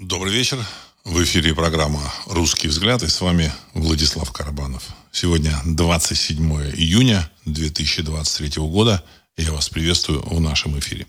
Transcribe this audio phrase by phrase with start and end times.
[0.00, 0.64] Добрый вечер.
[1.04, 4.82] В эфире программа «Русский взгляд» и с вами Владислав Карабанов.
[5.12, 9.04] Сегодня 27 июня 2023 года.
[9.36, 11.06] Я вас приветствую в нашем эфире.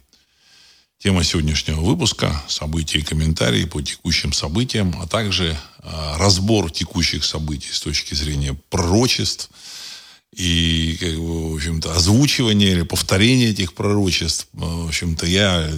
[0.98, 7.72] Тема сегодняшнего выпуска– события и комментарии по текущим событиям, а также э, разбор текущих событий
[7.72, 9.52] с точки зрения пророчеств
[10.36, 14.48] и, как бы, в общем-то, озвучивание или повторение этих пророчеств.
[14.54, 15.70] В общем-то, я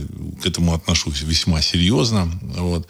[0.41, 2.31] к этому отношусь весьма серьезно.
[2.41, 2.87] Вот.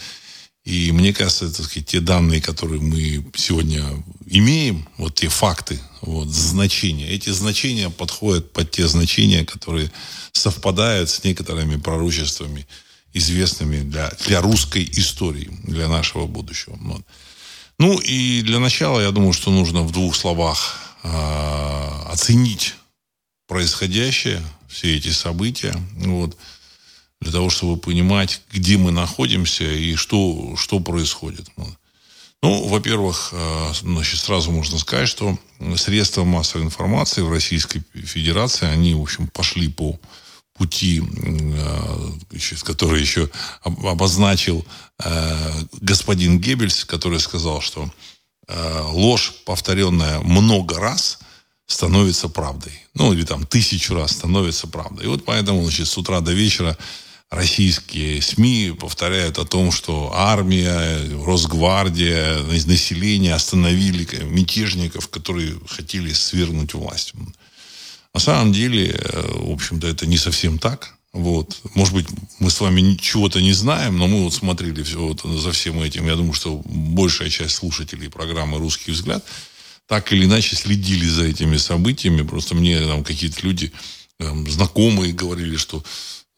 [0.65, 3.83] И мне кажется, так сказать, те данные, которые мы сегодня
[4.27, 9.91] имеем, вот те факты, вот, значения, эти значения подходят под те значения, которые
[10.31, 12.65] совпадают с некоторыми пророчествами,
[13.13, 16.77] известными для, для русской истории, для нашего будущего.
[16.81, 17.01] Вот.
[17.77, 22.75] Ну и для начала, я думаю, что нужно в двух словах э, оценить
[23.47, 25.75] происходящее, все эти события.
[25.97, 26.37] Вот
[27.21, 31.47] для того, чтобы понимать, где мы находимся и что, что происходит.
[32.41, 35.37] Ну, во-первых, э, значит, сразу можно сказать, что
[35.77, 39.97] средства массовой информации в Российской Федерации, они, в общем, пошли по
[40.53, 42.11] пути, э,
[42.63, 43.29] который еще
[43.63, 44.65] обозначил
[45.81, 47.89] господин Геббельс, который сказал, что
[48.47, 51.19] ложь, повторенная много раз,
[51.65, 52.73] становится правдой.
[52.93, 55.05] Ну, или там тысячу раз становится правдой.
[55.05, 56.77] И вот поэтому, значит, с утра до вечера
[57.29, 67.13] российские СМИ повторяют о том, что армия, Росгвардия, население остановили мятежников, которые хотели свергнуть власть.
[68.13, 70.95] На самом деле, э, в общем-то, это не совсем так.
[71.13, 71.61] Вот.
[71.75, 72.07] Может быть,
[72.39, 76.07] мы с вами ничего-то не знаем, но мы вот смотрели все, вот, за всем этим.
[76.07, 79.23] Я думаю, что большая часть слушателей программы «Русский взгляд»
[79.85, 82.23] так или иначе следили за этими событиями.
[82.23, 83.71] Просто мне там какие-то люди,
[84.17, 85.83] там, знакомые говорили, что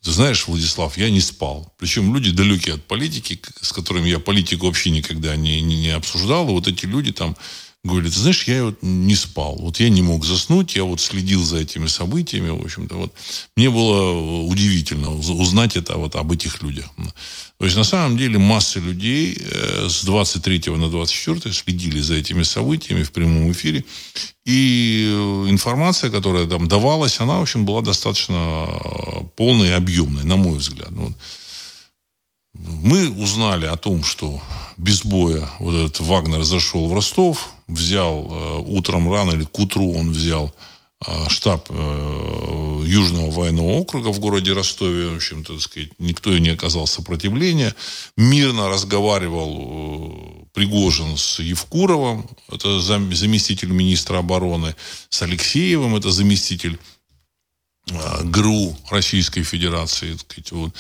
[0.03, 1.73] ты знаешь, Владислав, я не спал.
[1.77, 6.47] Причем люди далекие от политики, с которыми я политику вообще никогда не, не, не обсуждал.
[6.49, 7.37] И вот эти люди там
[7.85, 9.55] говорят, ты знаешь, я вот не спал.
[9.59, 12.49] Вот я не мог заснуть, я вот следил за этими событиями.
[12.49, 13.13] В общем-то, вот
[13.55, 16.85] мне было удивительно узнать это вот об этих людях.
[17.57, 22.43] То есть, на самом деле, масса людей э, с 23 на 24 следили за этими
[22.43, 23.85] событиями в прямом эфире.
[24.45, 30.23] И э, информация, которая там давалась, она, в общем, была достаточно э, полной и объемной,
[30.23, 30.91] на мой взгляд.
[30.91, 31.13] Вот.
[32.53, 34.41] Мы узнали о том, что
[34.77, 40.11] без боя вот этот Вагнер зашел в Ростов, взял утром рано или к утру он
[40.11, 40.53] взял
[41.07, 45.09] а, штаб э, Южного военного округа в городе Ростове.
[45.09, 47.75] В общем-то, так сказать, никто и не оказал сопротивления.
[48.15, 54.75] Мирно разговаривал э, Пригожин с Евкуровым, это заместитель министра обороны,
[55.09, 56.94] с Алексеевым, это заместитель э,
[57.87, 60.13] ГРУ Российской Федерации.
[60.13, 60.71] Так сказать, вот.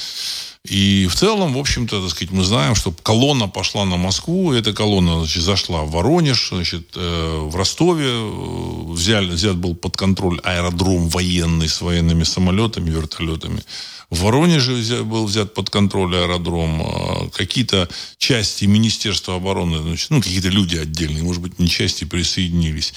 [0.63, 4.73] И в целом, в общем-то, так сказать, мы знаем, что колонна пошла на Москву, эта
[4.73, 10.39] колонна значит, зашла в Воронеж, значит, э, в Ростове э, взяли, взят был под контроль
[10.43, 13.61] аэродром военный с военными самолетами, вертолетами.
[14.09, 16.81] В Воронеже взят, был взят под контроль аэродром.
[16.81, 22.93] Э, какие-то части Министерства обороны, значит, ну, какие-то люди отдельные, может быть, не части присоединились.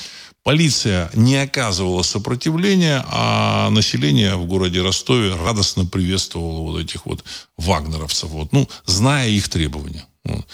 [0.48, 7.22] Полиция не оказывала сопротивления, а население в городе Ростове радостно приветствовало вот этих вот
[7.58, 10.06] вагнеровцев, вот, ну, зная их требования.
[10.24, 10.46] Вот.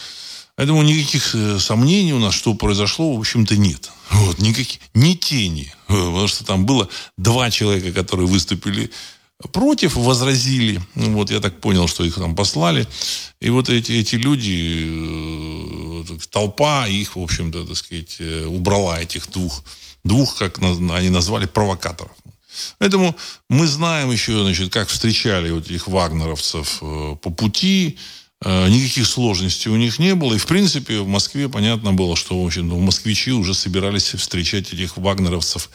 [0.56, 3.92] Поэтому никаких э, сомнений у нас, что произошло, в общем-то, нет.
[4.10, 5.72] Вот, никаких, ни тени.
[5.86, 8.90] Потому что там было два человека, которые выступили
[9.52, 10.80] против, возразили.
[10.94, 12.86] Вот я так понял, что их там послали.
[13.40, 19.30] И вот эти, эти люди, э, толпа их, в общем-то, так сказать, э, убрала этих
[19.30, 19.64] двух
[20.04, 22.12] двух, как они назвали, провокаторов.
[22.78, 23.16] Поэтому
[23.48, 27.98] мы знаем еще, значит, как встречали вот этих вагнеровцев э, по пути,
[28.44, 30.34] никаких сложностей у них не было.
[30.34, 34.98] И, в принципе, в Москве понятно было, что, в общем, москвичи уже собирались встречать этих
[34.98, 35.70] вагнеровцев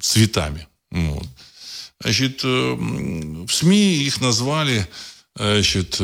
[0.00, 0.66] цветами.
[0.90, 1.28] Вот.
[2.00, 4.86] Значит, в СМИ их назвали
[5.34, 6.00] значит,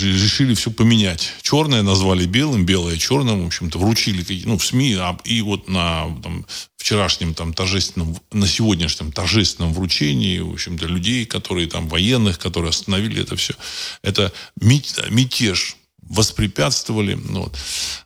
[0.00, 1.32] решили все поменять.
[1.42, 6.06] Черное назвали белым, белое черным, в общем-то, вручили ну, в СМИ, а, и вот на
[6.22, 12.70] там, вчерашнем там торжественном, на сегодняшнем торжественном вручении, в общем-то, людей, которые там, военных, которые
[12.70, 13.54] остановили это все,
[14.02, 15.76] это мятеж
[16.12, 17.14] воспрепятствовали.
[17.14, 17.56] Ну вот.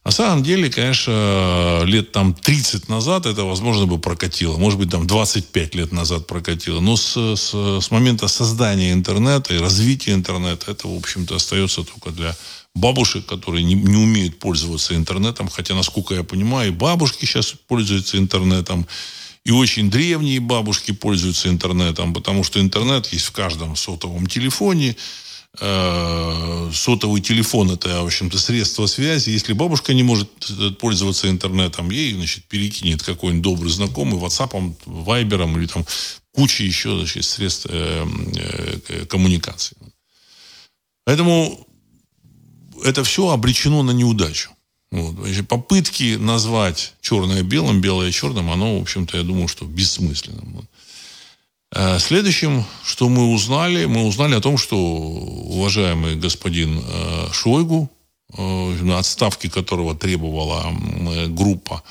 [0.05, 4.56] На самом деле, конечно, лет там 30 назад это, возможно, бы прокатило.
[4.56, 6.81] Может быть, там 25 лет назад прокатило.
[6.81, 12.11] Но с, с, с момента создания интернета и развития интернета это, в общем-то, остается только
[12.11, 12.37] для
[12.75, 15.49] бабушек, которые не, не умеют пользоваться интернетом.
[15.49, 18.87] Хотя, насколько я понимаю, и бабушки сейчас пользуются интернетом.
[19.44, 24.97] И очень древние бабушки пользуются интернетом, потому что интернет есть в каждом сотовом телефоне.
[25.61, 29.31] Э, сотовый телефон это, в общем-то, средство связи.
[29.31, 35.58] Если бабушка не может э, пользоваться интернетом, ей, значит, перекинет какой-нибудь добрый знакомый WhatsApp, Viber
[35.58, 35.85] или там
[36.32, 38.06] куча еще значит, средств э,
[38.88, 39.76] э, коммуникации.
[41.05, 41.67] Поэтому
[42.85, 44.50] это все обречено на неудачу.
[44.91, 45.17] Вот.
[45.49, 50.59] Попытки назвать черное белым, белое черным, оно, в общем-то, я думаю, что бессмысленным.
[50.59, 50.75] Э,
[51.99, 57.90] следующим, что мы узнали, мы узнали о том, что уважаемый господин э, Шойгу,
[58.32, 60.75] э, на отставке которого требовала
[61.28, 61.82] группа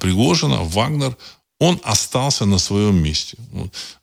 [0.00, 1.16] Пригожина, Вагнер,
[1.58, 3.36] он остался на своем месте.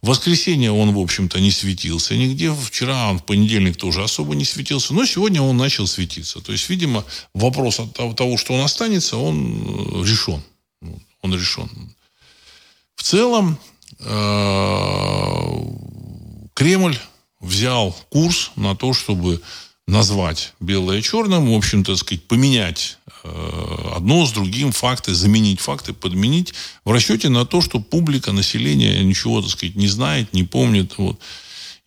[0.02, 2.54] В воскресенье он, в общем-то, не светился нигде.
[2.54, 4.94] Вчера он в понедельник тоже особо не светился.
[4.94, 6.40] Но сегодня он начал светиться.
[6.40, 7.04] То есть, видимо,
[7.34, 10.42] вопрос от того, что он останется, он решен.
[11.22, 11.70] Он решен.
[12.96, 13.79] В целом, Э,
[16.54, 16.98] Кремль
[17.40, 19.42] взял курс на то, чтобы
[19.90, 26.54] назвать белое черным, в общем-то, сказать, поменять э, одно с другим факты, заменить факты, подменить
[26.86, 30.94] в расчете на то, что публика, население ничего, так сказать, не знает, не помнит.
[30.98, 31.20] Вот.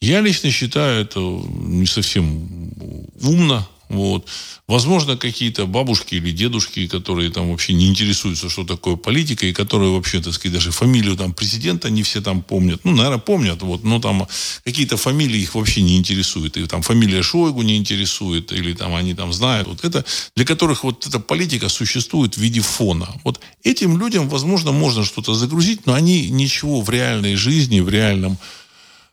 [0.01, 2.73] Я лично считаю это не совсем
[3.21, 4.27] умно, вот.
[4.67, 9.93] Возможно, какие-то бабушки или дедушки, которые там вообще не интересуются, что такое политика, и которые
[9.93, 12.81] вообще, так сказать, даже фамилию там президента не все там помнят.
[12.85, 14.27] Ну, наверное, помнят, вот, но там
[14.65, 16.57] какие-то фамилии их вообще не интересуют.
[16.57, 19.69] И там фамилия Шойгу не интересует, или там они там знают.
[19.69, 23.09] Вот это, для которых вот эта политика существует в виде фона.
[23.25, 28.39] Вот этим людям, возможно, можно что-то загрузить, но они ничего в реальной жизни, в реальном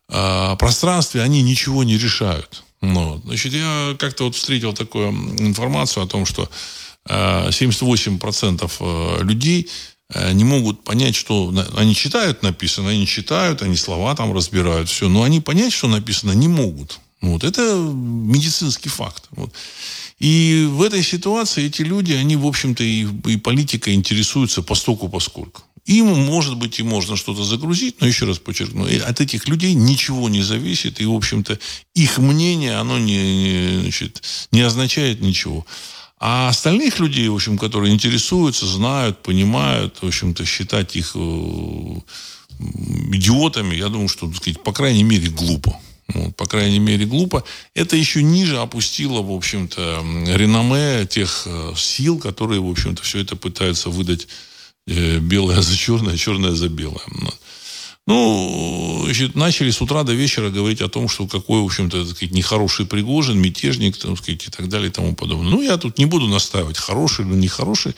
[0.07, 2.63] э, пространстве, они ничего не решают.
[2.81, 5.09] Ну, значит, я как-то вот встретил такую
[5.39, 6.49] информацию о том, что
[7.07, 9.69] 78% э, э, людей
[10.13, 15.09] э, не могут понять, что они читают написано, они читают, они слова там разбирают, все,
[15.09, 16.99] но они понять, что написано, не могут.
[17.21, 17.43] Вот.
[17.43, 19.25] Это медицинский факт.
[19.31, 19.53] Вот.
[20.19, 25.63] И в этой ситуации эти люди, они, в общем-то, и, и политикой интересуются постольку поскольку.
[25.89, 30.29] Им, может быть, и можно что-то загрузить, но еще раз подчеркну, от этих людей ничего
[30.29, 31.57] не зависит, и, в общем-то,
[31.95, 34.21] их мнение, оно не, не, значит,
[34.51, 35.65] не означает ничего.
[36.19, 41.99] А остальных людей, в общем, которые интересуются, знают, понимают, в общем-то, считать их э,
[43.11, 45.75] идиотами, я думаю, что, так сказать, по крайней мере, глупо.
[46.13, 47.43] Вот, по крайней мере, глупо.
[47.73, 50.05] Это еще ниже опустило, в общем-то,
[50.35, 54.27] реноме тех э, сил, которые, в общем-то, все это пытаются выдать
[54.89, 57.05] белое за черное, черное за белое.
[58.07, 62.31] Ну, значит, начали с утра до вечера говорить о том, что какой, в общем-то, сказать,
[62.31, 65.51] нехороший Пригожин, мятежник, так сказать, и так далее и тому подобное.
[65.51, 67.93] Ну, я тут не буду настаивать, хороший или нехороший,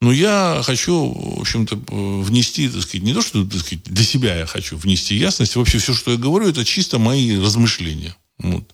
[0.00, 1.76] но я хочу, в общем-то,
[2.22, 5.56] внести, так сказать, не то, что, так сказать, для себя я хочу внести ясность.
[5.56, 8.16] Вообще все, что я говорю, это чисто мои размышления.
[8.38, 8.64] Вот.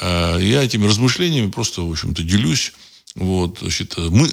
[0.00, 2.72] А я этими размышлениями просто, в общем-то, делюсь.
[3.14, 4.28] Вот, значит, мы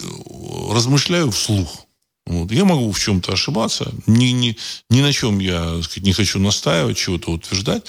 [0.71, 1.86] размышляю вслух.
[2.27, 2.51] Вот.
[2.51, 4.57] Я могу в чем-то ошибаться, ни, ни,
[4.89, 7.85] ни на чем я сказать, не хочу настаивать, чего-то утверждать.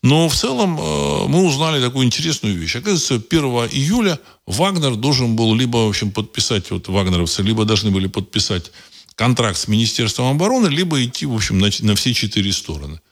[0.00, 2.76] Но в целом э, мы узнали такую интересную вещь.
[2.76, 8.06] Оказывается, 1 июля Вагнер должен был либо, в общем, подписать, вот вагнеровцы, либо должны были
[8.06, 8.72] подписать
[9.16, 13.02] контракт с Министерством обороны, либо идти, в общем, на, на все четыре стороны.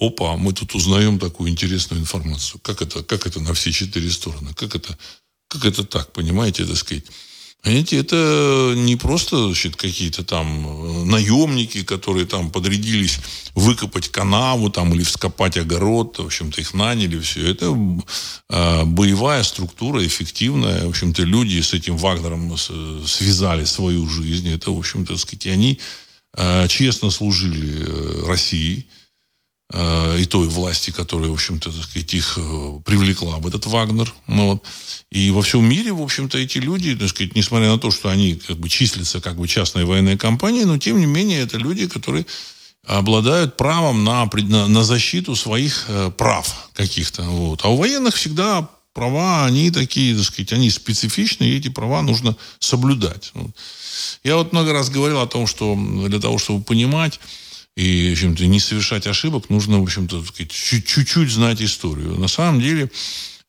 [0.00, 2.60] Опа, мы тут узнаем такую интересную информацию.
[2.64, 4.54] Как это, как это на все четыре стороны?
[4.54, 4.98] Как это,
[5.46, 7.04] как это так, понимаете, так сказать?
[7.62, 13.18] Понимаете, это не просто значит, какие-то там э, наемники, которые там подрядились
[13.54, 17.50] выкопать канаву там, или вскопать огород, в общем-то, их наняли, все.
[17.50, 17.76] Это
[18.48, 20.86] э, боевая структура, эффективная.
[20.86, 24.48] В общем-то, люди с этим Вагнером связали свою жизнь.
[24.48, 25.80] Это, в общем-то, сказать, они
[26.36, 28.97] э, честно служили э, России э,
[29.70, 34.12] и той власти, которая, в общем-то, так сказать, их э, привлекла в этот Вагнер.
[34.26, 34.64] Ну, вот.
[35.10, 38.36] И во всем мире, в общем-то, эти люди, так сказать, несмотря на то, что они
[38.36, 42.24] как бы числятся как бы частной военной компанией, но тем не менее это люди, которые
[42.86, 47.24] обладают правом на, на, на защиту своих э, прав каких-то.
[47.24, 47.60] Вот.
[47.62, 52.36] А у военных всегда права, они такие, так сказать, они специфичные, и эти права нужно
[52.58, 53.32] соблюдать.
[53.34, 53.50] Вот.
[54.24, 57.20] Я вот много раз говорил о том, что для того, чтобы понимать
[57.78, 62.18] и, в общем-то, не совершать ошибок, нужно, в общем-то, чуть-чуть знать историю.
[62.18, 62.90] На самом деле,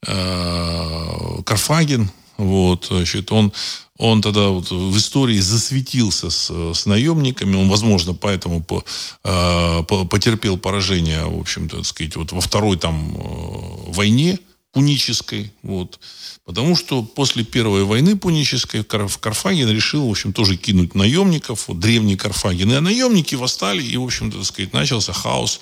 [0.08, 3.52] Э, Карфаген, вот, значит, он,
[3.98, 8.84] он тогда вот в истории засветился с, с наемниками, он, возможно, поэтому по,
[9.26, 14.40] э, по, потерпел поражение, в общем-то, сказать, вот во второй там э, войне
[14.72, 16.00] пунической, вот,
[16.46, 22.16] потому что после первой войны пунической Карфаген решил, в общем, тоже кинуть наемников, вот, древний
[22.16, 25.60] Карфаген, и наемники восстали, и, в общем-то, так сказать, начался хаос,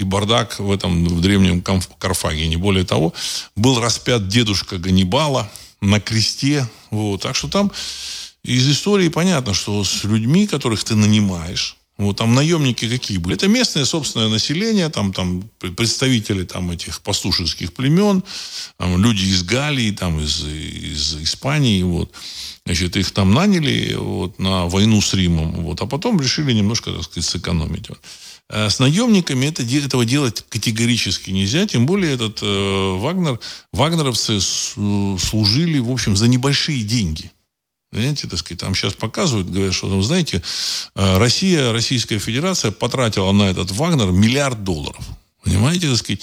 [0.00, 2.48] и бардак в этом в древнем Карфаге.
[2.48, 3.12] Не более того,
[3.54, 5.50] был распят дедушка Ганнибала
[5.82, 6.66] на кресте.
[6.90, 7.20] Вот.
[7.20, 7.70] Так что там
[8.42, 13.34] из истории понятно, что с людьми, которых ты нанимаешь, вот там наемники какие были?
[13.34, 18.22] Это местное собственное население, там, там представители там, этих пастушеских племен,
[18.78, 21.82] там, люди из Галлии, там, из, из Испании.
[21.82, 22.12] Вот.
[22.64, 27.02] Значит, их там наняли вот, на войну с Римом, вот, а потом решили немножко, так
[27.02, 27.88] сказать, сэкономить.
[27.88, 28.00] Вот.
[28.48, 33.38] А с наемниками это, этого делать категорически нельзя, тем более этот э, Вагнер,
[33.72, 37.30] вагнеровцы служили, в общем, за небольшие деньги.
[37.90, 40.42] Понимаете, так сказать, там сейчас показывают, говорят, что, ну, знаете,
[40.94, 45.04] э, Россия, Российская Федерация потратила на этот Вагнер миллиард долларов.
[45.42, 46.20] Понимаете, так сказать,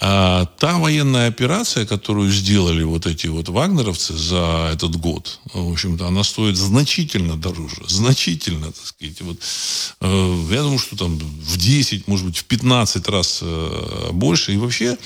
[0.00, 6.06] а та военная операция, которую сделали вот эти вот вагнеровцы за этот год, в общем-то,
[6.06, 7.82] она стоит значительно дороже.
[7.86, 9.20] Значительно, так сказать.
[9.20, 9.36] Вот,
[10.00, 14.54] э, я думаю, что там в 10, может быть, в 15 раз э, больше.
[14.54, 14.96] И вообще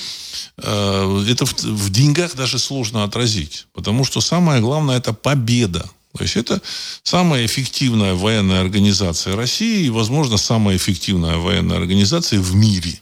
[0.57, 3.67] э, это в, в деньгах даже сложно отразить.
[3.73, 5.89] Потому что самое главное– это победа.
[6.17, 6.61] То есть это
[7.03, 13.01] самая эффективная военная организация России и, возможно, самая эффективная военная организация в мире.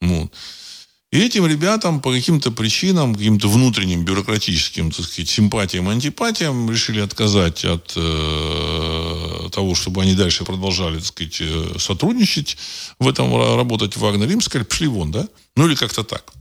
[0.00, 0.32] Вот.
[1.14, 7.64] И этим ребятам по каким-то причинам, каким-то внутренним бюрократическим, так сказать, симпатиям, антипатиям решили отказать
[7.64, 12.56] от э, того, чтобы они дальше продолжали, так сказать, э, сотрудничать
[12.98, 14.32] в этом, работать в Вагнере.
[14.32, 15.28] Им сказали, пошли вон, да?
[15.54, 16.32] Ну или как-то так.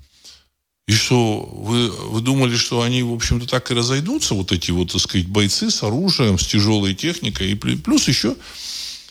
[0.87, 4.91] И что, вы, вы думали, что они, в общем-то, так и разойдутся, вот эти вот,
[4.91, 8.35] так сказать, бойцы с оружием, с тяжелой техникой, и плюс еще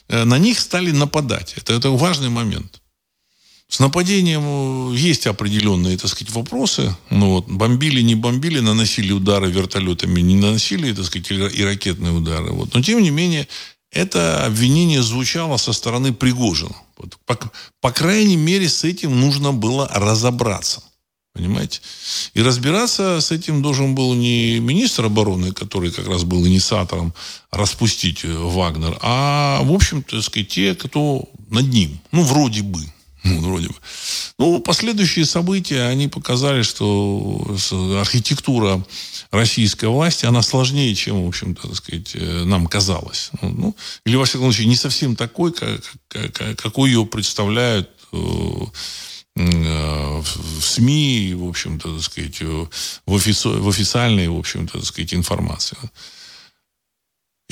[0.09, 1.55] э, на них стали нападать.
[1.57, 2.82] Это, это важный момент.
[3.73, 6.95] С нападением э, есть определенные, так сказать, вопросы.
[7.09, 12.51] Ну, вот, бомбили, не бомбили, наносили удары вертолетами, не наносили, так сказать, и ракетные удары.
[12.53, 12.75] Вот.
[12.75, 13.49] Но, тем не менее,
[13.91, 16.77] это обвинение звучало со стороны Пригожина.
[16.99, 17.39] Вот, по,
[17.81, 20.83] по крайней мере, с этим нужно было разобраться.
[21.33, 21.81] Понимаете?
[22.35, 27.15] И разбираться с этим должен был не министр обороны, который как раз был инициатором
[27.51, 31.99] распустить Вагнер, а, в общем-то, те, кто над ним.
[32.13, 32.83] Ну, вроде бы.
[33.25, 33.75] Ну, вроде бы.
[34.39, 37.57] Ну, последующие события, они показали, что
[38.01, 38.85] архитектура
[39.31, 43.31] российской власти, она сложнее, чем, в общем-то, так сказать, э, нам казалось.
[43.41, 48.17] Ну, ну, или, во всяком случае, не совсем такой, как, как, какой ее представляют э,
[49.35, 53.49] в СМИ, в общем-то, так сказать, в, офици...
[53.49, 55.79] в официальной, в общем-то, так сказать, информации.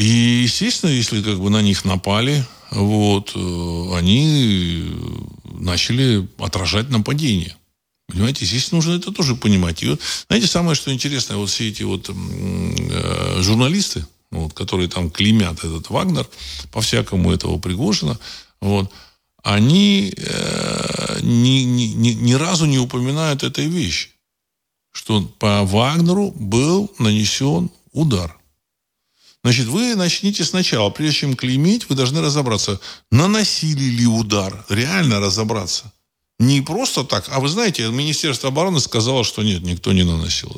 [0.01, 4.95] И, естественно, если как бы на них напали, вот, э, они
[5.45, 7.55] начали отражать нападение.
[8.07, 9.83] Понимаете, здесь нужно это тоже понимать.
[9.83, 15.11] И вот, знаете, самое, что интересное, вот все эти вот э, журналисты, вот, которые там
[15.11, 16.27] клеймят этот Вагнер,
[16.73, 18.19] по-всякому этого Пригожина,
[18.63, 18.91] вот,
[19.43, 24.09] они э, ни, ни, ни, ни разу не упоминают этой вещи,
[24.93, 28.40] что по Вагнеру был нанесен удар.
[29.43, 30.91] Значит, вы начните сначала.
[30.91, 32.79] Прежде чем клеймить, вы должны разобраться,
[33.11, 34.65] наносили ли удар.
[34.69, 35.93] Реально разобраться.
[36.39, 37.27] Не просто так.
[37.29, 40.55] А вы знаете, Министерство обороны сказало, что нет, никто не наносил.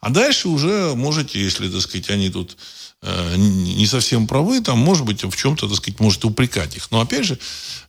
[0.00, 2.56] А дальше уже можете, если, так сказать, они тут
[3.02, 6.90] э, не совсем правы, там, может быть, в чем-то, так сказать, может упрекать их.
[6.90, 7.38] Но, опять же,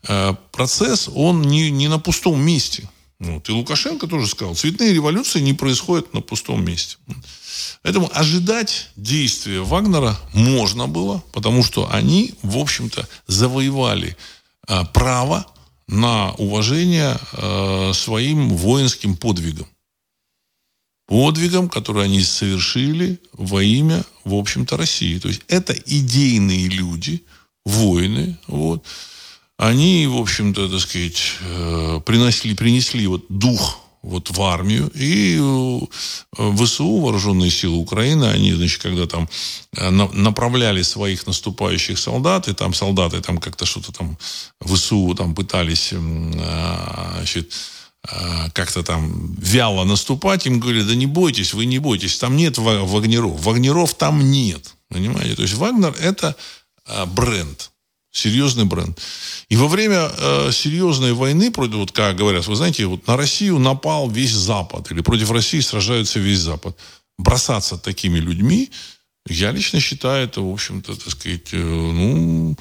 [0.07, 2.89] э, процесс, он не, не на пустом месте.
[3.19, 3.49] Вот.
[3.49, 6.97] И Лукашенко тоже сказал, цветные революции не происходят на пустом месте.
[7.81, 14.15] Поэтому ожидать действия Вагнера можно было, потому что они, в общем-то, завоевали
[14.67, 15.45] э, право
[15.87, 19.67] на уважение э, своим воинским подвигам.
[21.07, 25.17] Подвигам, которые они совершили во имя, в общем-то, России.
[25.17, 27.23] То есть это идейные люди,
[27.65, 28.85] воины, вот,
[29.59, 34.89] они, в общем-то, так сказать, э, принесли, принесли вот дух вот в армию.
[34.95, 39.27] И э, ВСУ, Вооруженные силы Украины, они, значит, когда там
[39.75, 44.17] э, направляли своих наступающих солдат, и там солдаты там как-то что-то там
[44.61, 47.51] ВСУ там пытались значит,
[48.53, 53.43] как-то там вяло наступать, им говорили, да не бойтесь, вы не бойтесь, там нет вагнеров.
[53.43, 54.73] Вагнеров там нет.
[54.87, 55.35] Понимаете?
[55.35, 56.37] То есть Вагнер это
[57.07, 57.71] бренд
[58.11, 58.99] серьезный бренд.
[59.49, 63.59] И во время э, серьезной войны, против, вот как говорят, вы знаете, вот на Россию
[63.59, 66.77] напал весь Запад, или против России сражаются весь Запад.
[67.17, 68.69] Бросаться такими людьми,
[69.27, 72.55] я лично считаю, это, в общем-то, так сказать, э, ну,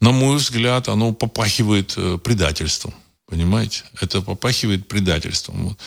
[0.00, 2.94] на мой взгляд, оно попахивает э, предательством.
[3.26, 3.84] Понимаете?
[4.00, 5.68] Это попахивает предательством.
[5.68, 5.78] Вот.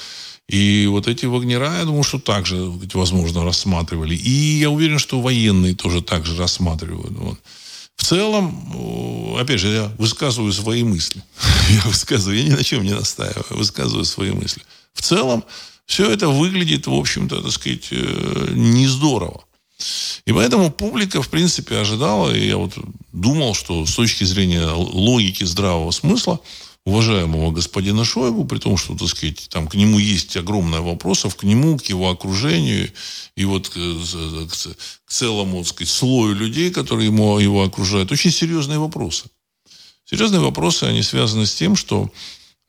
[0.50, 2.56] И вот эти вагнера, я думаю, что также,
[2.94, 4.16] возможно, рассматривали.
[4.16, 7.18] И я уверен, что военные тоже также рассматривают.
[7.18, 7.40] Вот.
[7.98, 11.22] В целом, опять же, я высказываю свои мысли.
[11.70, 14.62] Я высказываю, я ни на чем не настаиваю, высказываю свои мысли.
[14.94, 15.44] В целом,
[15.86, 19.44] все это выглядит, в общем-то, так сказать, э, не здорово.
[20.26, 22.74] И поэтому публика, в принципе, ожидала, и я вот
[23.12, 26.40] думал, что с точки зрения логики здравого смысла,
[26.88, 31.44] уважаемого господина Шойгу, при том, что, так сказать, там к нему есть огромное вопросов, к
[31.44, 32.90] нему, к его окружению,
[33.36, 34.76] и вот к, к,
[35.06, 39.26] к целому, так сказать, слою людей, которые ему, его окружают, очень серьезные вопросы.
[40.06, 42.10] Серьезные вопросы, они связаны с тем, что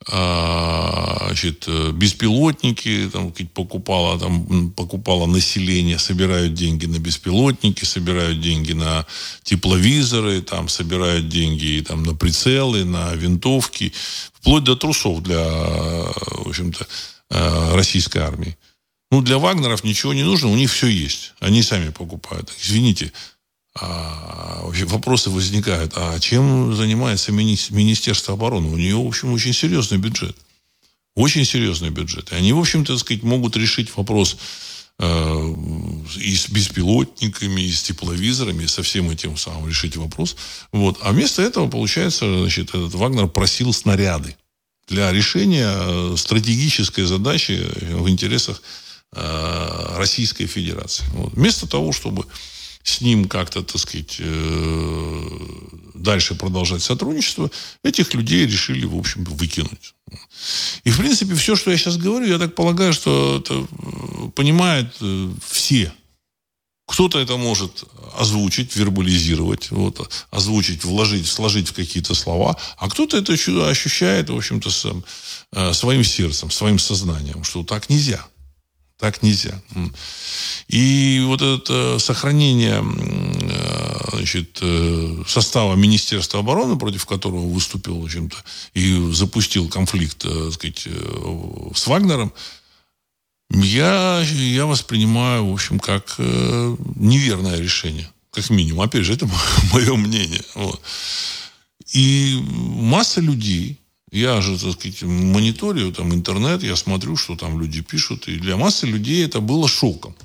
[0.05, 9.05] значит, беспилотники там, покупало, там, покупало население, собирают деньги на беспилотники, собирают деньги на
[9.43, 13.93] тепловизоры, там, собирают деньги там, на прицелы, на винтовки,
[14.33, 16.87] вплоть до трусов для, в общем-то,
[17.31, 18.57] а, российской армии.
[19.11, 21.33] Ну, для Вагнеров ничего не нужно, у них все есть.
[21.39, 22.51] Они сами покупают.
[22.61, 23.11] Извините,
[23.75, 25.93] а, вообще вопросы возникают.
[25.95, 28.69] А чем занимается мини- Министерство обороны?
[28.69, 30.35] У нее, в общем, очень серьезный бюджет.
[31.15, 32.31] Очень серьезный бюджет.
[32.31, 34.37] И они, в общем-то, сказать, могут решить вопрос
[34.99, 35.55] э,
[36.17, 40.35] и с беспилотниками, и с тепловизорами, и со всем этим самым решить вопрос.
[40.71, 40.97] Вот.
[41.01, 44.35] А вместо этого, получается, значит, этот Вагнер просил снаряды
[44.87, 48.61] для решения э, стратегической задачи в интересах
[49.13, 51.03] э, Российской Федерации.
[51.13, 51.33] Вот.
[51.33, 52.25] Вместо того, чтобы
[52.83, 55.29] с ним как-то, так сказать, э,
[55.93, 57.51] дальше продолжать сотрудничество,
[57.83, 59.93] этих людей решили, в общем, выкинуть.
[60.83, 64.95] И, в принципе, все, что я сейчас говорю, я так полагаю, что это э, понимают
[65.01, 65.93] э, все.
[66.87, 67.83] Кто-то это может
[68.17, 74.71] озвучить, вербализировать, вот, озвучить, вложить, сложить в какие-то слова, а кто-то это ощущает, в общем-то,
[75.73, 78.25] своим сердцем, своим сознанием, что так нельзя.
[78.99, 79.61] Так нельзя.
[80.67, 88.35] И вот это сохранение э, значит, э, состава Министерства обороны, против которого выступил, в общем-то,
[88.73, 90.87] и запустил конфликт, э, так сказать,
[91.75, 92.33] с Вагнером,
[93.51, 98.11] я, я воспринимаю, в общем, как неверное решение.
[98.31, 98.81] Как минимум.
[98.81, 99.29] Опять же, это
[99.73, 100.43] мое мнение.
[100.55, 100.81] Вот.
[101.93, 103.78] И масса людей,
[104.11, 108.27] я же, так сказать, мониторю там интернет, я смотрю, что там люди пишут.
[108.27, 110.15] И для массы людей это было шоком.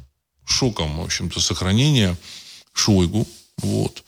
[0.47, 2.17] Шоком, в общем-то, сохранения
[2.73, 3.27] Шойгу.
[3.59, 4.05] Вот.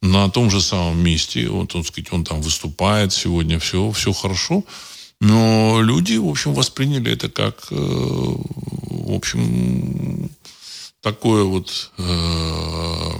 [0.00, 1.48] На том же самом месте.
[1.48, 3.58] Вот, так сказать, он там выступает сегодня.
[3.58, 4.64] Все, все хорошо.
[5.20, 10.30] Но люди, в общем, восприняли это как, э, в общем,
[11.00, 13.10] такое вот э,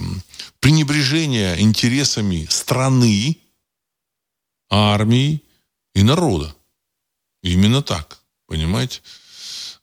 [0.60, 3.38] пренебрежение интересами страны,
[4.68, 5.40] армии,
[5.96, 6.54] и народа.
[7.42, 9.00] Именно так, понимаете?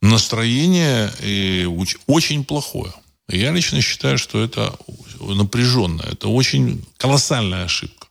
[0.02, 1.66] Настроение э,
[2.08, 2.94] очень плохое.
[3.30, 4.78] Я лично считаю, что это
[5.20, 8.08] напряженное, это очень колоссальная ошибка.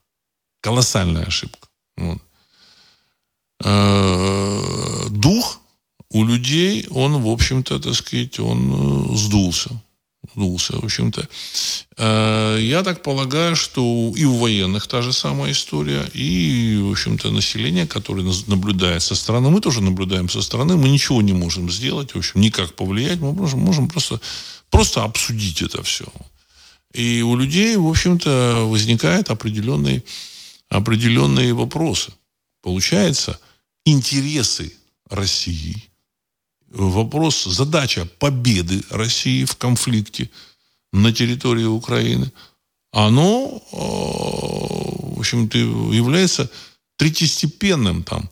[0.60, 1.68] Колоссальная ошибка.
[1.96, 2.18] Вот.
[3.64, 5.60] Э, дух
[6.10, 9.70] у людей, он, в общем-то, так сказать, он э, сдулся
[10.34, 11.28] сдулся, в общем-то.
[11.96, 17.30] Э, я так полагаю, что и у военных та же самая история, и, в общем-то,
[17.30, 22.14] население, которое наблюдает со стороны, мы тоже наблюдаем со стороны, мы ничего не можем сделать,
[22.14, 24.20] в общем, никак повлиять, мы можем, можем просто,
[24.70, 26.06] просто обсудить это все.
[26.94, 30.02] И у людей, в общем-то, возникают определенные,
[30.68, 32.12] определенные вопросы.
[32.62, 33.38] Получается,
[33.84, 34.72] интересы
[35.10, 35.88] России–
[36.74, 40.30] вопрос, задача победы России в конфликте
[40.92, 42.32] на территории Украины,
[42.92, 46.50] оно, э, в общем-то, является
[46.96, 48.30] третьестепенным там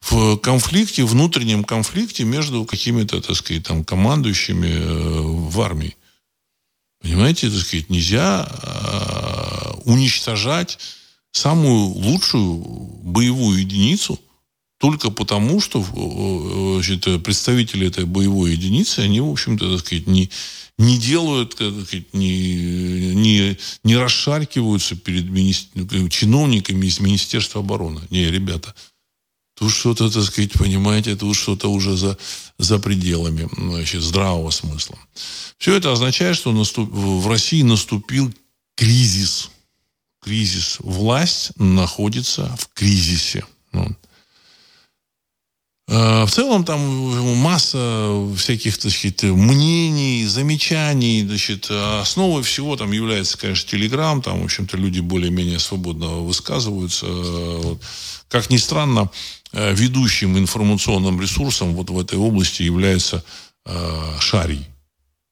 [0.00, 5.96] в конфликте, внутреннем конфликте между какими-то, так сказать, там, командующими э, в армии.
[7.00, 10.78] Понимаете, так сказать, нельзя э, уничтожать
[11.32, 12.56] самую лучшую
[13.02, 14.20] боевую единицу–
[14.82, 15.80] только потому, что
[16.74, 20.28] значит, представители этой боевой единицы, они, в общем-то, так сказать, не,
[20.76, 25.52] не делают, так сказать, не, не, не расшаркиваются перед мини...
[26.08, 28.00] чиновниками из Министерства обороны.
[28.10, 28.74] Не, ребята,
[29.54, 32.18] тут что-то, так сказать, понимаете, тут что-то уже за,
[32.58, 34.98] за пределами значит, здравого смысла.
[35.58, 36.90] Все это означает, что наступ...
[36.90, 38.34] в России наступил
[38.74, 39.48] кризис.
[40.20, 40.78] Кризис.
[40.80, 43.44] Власть находится в кризисе.
[43.70, 44.11] Ну, Э,
[45.92, 46.80] в целом там
[47.36, 51.22] масса всяких так сказать, мнений, замечаний.
[51.26, 54.22] Значит, основой всего там является, конечно, Телеграм.
[54.22, 57.06] Там, в общем-то, люди более-менее свободно высказываются.
[57.06, 57.82] Вот.
[58.32, 59.10] Как ни странно,
[59.52, 63.22] э, ведущим информационным ресурсом вот в этой области является
[63.66, 64.71] э, Шарий.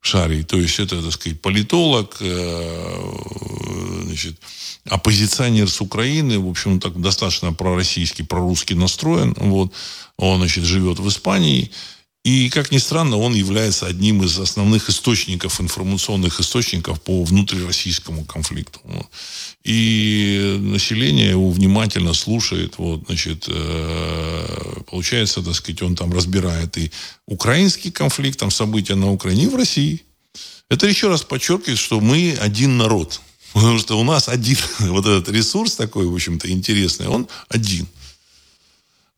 [0.01, 0.43] Шарий.
[0.45, 4.37] То есть это, так сказать, политолог, э, значит,
[4.89, 9.35] оппозиционер с Украины, в общем, так достаточно пророссийский, прорусский настроен.
[9.37, 9.73] Вот.
[10.17, 11.71] Он, значит, живет в Испании.
[12.23, 18.81] И, как ни странно, он является одним из основных источников, информационных источников по внутрироссийскому конфликту.
[19.63, 22.75] И население его внимательно слушает.
[22.79, 26.91] Вот, значит, э, получается, так сказать, он там разбирает и
[27.27, 30.03] украинский конфликт, там события на Украине, и в России.
[30.71, 33.21] Это еще раз подчеркивает, что мы один народ.
[33.53, 37.87] Потому что у нас один, вот этот ресурс такой, в общем-то, интересный, он один–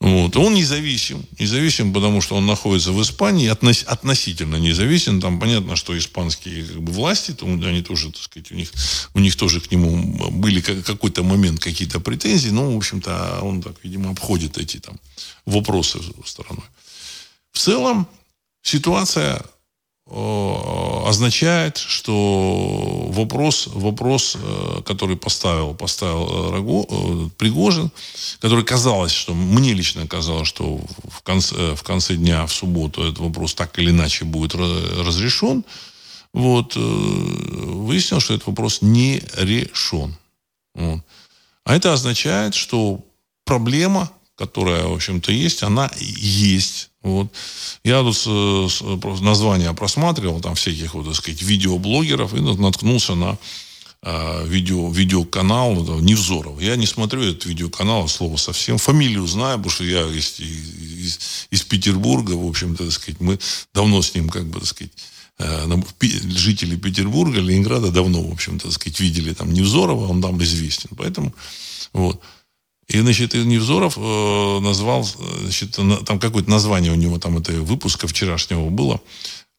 [0.02, 0.36] вот.
[0.36, 1.24] Он независим.
[1.38, 5.20] Независим, потому что он находится в Испании, относ, относительно независим.
[5.20, 8.72] Там понятно, что испанские как бы, власти, там, они тоже, так сказать, у них,
[9.14, 12.48] у них тоже к нему были какой-то момент какие-то претензии.
[12.48, 14.98] Но, в общем-то, он так, видимо, обходит эти там
[15.46, 16.66] вопросы стороной.
[17.52, 18.08] В целом,
[18.62, 19.40] ситуация
[21.06, 27.90] означает, что вопрос, вопрос, э, который поставил, поставил э, Рагу, Пригожин,
[28.40, 33.18] который казалось, что мне лично казалось, что в конце, в конце дня, в субботу, этот
[33.18, 35.64] вопрос так или иначе будет разрешен,
[36.34, 40.16] вот, выяснилось, что этот вопрос не решен.
[40.74, 41.00] Вот.
[41.64, 43.00] А это означает, что
[43.44, 46.90] проблема, которая, в общем-то, есть, она есть.
[47.02, 47.28] Вот.
[47.84, 53.38] Я тут с, с, название просматривал, там всяких, вот, так сказать, видеоблогеров, и наткнулся на
[54.02, 56.60] э, видео, видеоканал вот, Невзоров.
[56.60, 58.78] Я не смотрю этот видеоканал, слово совсем.
[58.78, 61.18] Фамилию знаю, потому что я из, из,
[61.50, 63.38] из Петербурга, в общем-то, так сказать, мы
[63.74, 64.92] давно с ним, как бы, так сказать,
[65.40, 65.66] э,
[66.28, 70.90] жители Петербурга, Ленинграда давно, в общем-то, сказать, видели там Невзорова, он там известен.
[70.96, 71.34] Поэтому,
[71.92, 72.22] вот.
[72.92, 78.68] И, значит, Невзоров э, назвал, значит, там какое-то название у него там это выпуска вчерашнего
[78.68, 79.00] было.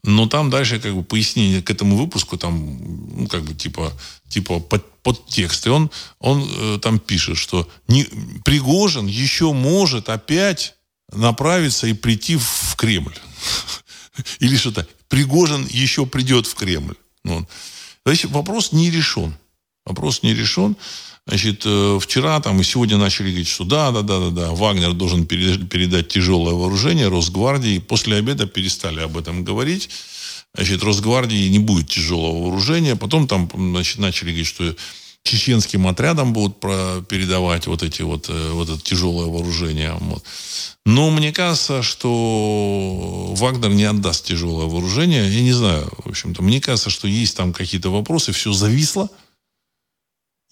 [0.03, 2.77] Но там дальше как бы пояснение к этому выпуску, там,
[3.17, 3.91] ну, как бы типа,
[4.29, 5.65] типа под, под текст.
[5.65, 8.03] И он, он э, там пишет, что не,
[8.45, 10.75] Пригожин еще может опять
[11.11, 13.15] направиться и прийти в Кремль.
[14.39, 14.87] Или что-то.
[15.07, 16.95] Пригожин еще придет в Кремль.
[17.23, 17.47] Вот.
[18.03, 19.33] То есть вопрос не решен.
[19.85, 20.75] Вопрос не решен.
[21.25, 24.93] Значит, э, вчера там и сегодня начали говорить, что да, да, да, да, да, Вагнер
[24.93, 27.79] должен передать тяжелое вооружение Росгвардии.
[27.79, 29.89] После обеда перестали об этом говорить.
[30.53, 32.97] Значит, Росгвардии не будет тяжелого вооружения.
[32.97, 34.75] Потом там, значит, начали говорить, что
[35.23, 39.95] чеченским отрядам будут передавать вот эти вот, э, вот это тяжелое вооружение.
[40.01, 40.23] Вот.
[40.85, 45.33] Но мне кажется, что Вагнер не отдаст тяжелое вооружение.
[45.33, 49.09] Я не знаю, в общем-то, мне кажется, что есть там какие-то вопросы, все зависло.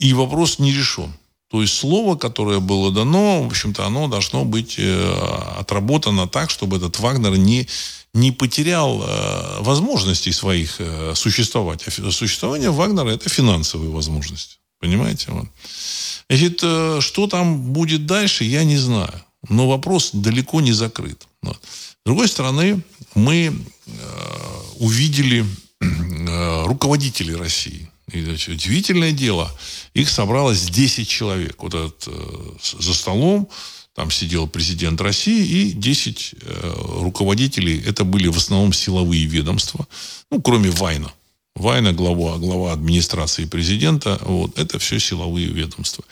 [0.02, 1.14] И вопрос не решен.
[1.52, 6.78] То есть слово, которое было дано, в общем-то, оно должно быть э, отработано так, чтобы
[6.78, 7.68] этот Вагнер не,
[8.14, 11.86] не потерял э, возможностей своих э, существовать.
[11.88, 14.58] А существование Вагнера– это финансовые возможности.
[14.80, 15.32] Понимаете?
[15.32, 15.48] Вот.
[16.30, 16.64] Значит,
[17.04, 19.22] что там будет дальше, я не знаю.
[19.50, 21.28] Но вопрос далеко не закрыт.
[21.44, 22.82] С другой стороны,
[23.14, 23.54] мы
[24.80, 25.46] увидели
[26.66, 27.91] руководителей России.
[28.14, 29.52] И, значит, удивительное дело,
[29.94, 31.62] их собралось 10 человек.
[31.62, 33.50] Вот этот, э, за столом
[33.94, 37.82] там сидел президент России и 10 э, руководителей.
[37.86, 39.88] Это были в основном силовые ведомства,
[40.30, 41.12] ну, кроме Вайна.
[41.56, 46.06] Вайна, глава, глава администрации президента, вот, это все силовые ведомства.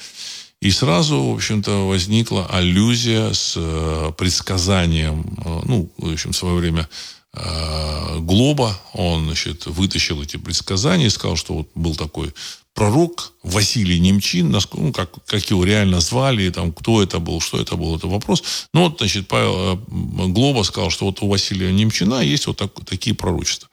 [0.62, 6.56] И сразу, в общем-то, возникла аллюзия с э, предсказанием, э, ну, в общем, в свое
[6.56, 6.90] время
[7.34, 12.34] Глоба, он, значит, вытащил эти предсказания и сказал, что вот был такой
[12.74, 17.76] пророк Василий Немчин, ну, как, как его реально звали, там, кто это был, что это
[17.76, 18.42] был, это вопрос.
[18.74, 22.72] Ну, вот, значит, Павел э, Глоба сказал, что вот у Василия Немчина есть вот так,
[22.86, 23.70] такие пророчества.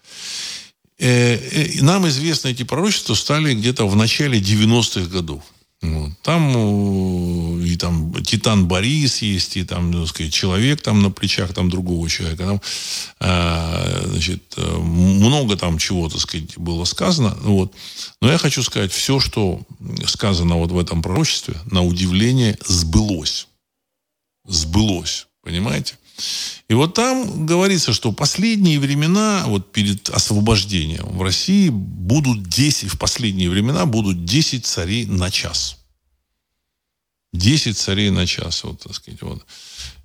[0.99, 5.43] Э, нам известны эти пророчества стали где-то в начале 90-х годов.
[5.83, 6.11] Вот.
[6.23, 11.69] Там и там Титан Борис есть, и там, так сказать, человек там на плечах там
[11.69, 12.45] другого человека.
[12.45, 12.61] Там,
[13.21, 17.37] э, значит, э, много там чего, так сказать, было сказано.
[17.43, 17.75] Вот.
[18.23, 19.61] Но я хочу сказать, все, что
[20.07, 23.49] сказано вот в этом пророчестве, на удивление, сбылось.
[24.47, 25.27] Сбылось.
[25.43, 25.97] Понимаете?
[26.69, 32.99] И вот там говорится, что последние времена, вот перед освобождением в России будут 10, в
[32.99, 35.79] последние времена будут 10 царей на час.
[37.33, 39.45] 10 царей на час, вот, так сказать, вот.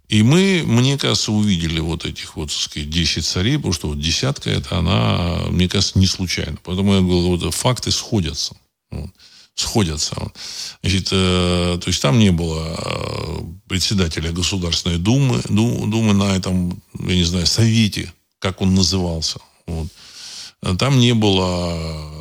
[0.09, 3.99] И мы, мне кажется, увидели вот этих вот, так сказать, 10 царей, потому что вот
[3.99, 6.57] десятка это она, мне кажется, не случайно.
[6.63, 8.55] Поэтому я говорю, вот факты сходятся.
[8.91, 9.09] Вот
[9.61, 10.15] сходятся.
[10.81, 17.15] Значит, э, то есть там не было э, председателя Государственной Думы, Думы на этом, я
[17.15, 19.39] не знаю, совете, как он назывался.
[19.67, 19.87] Вот.
[20.77, 22.11] Там не было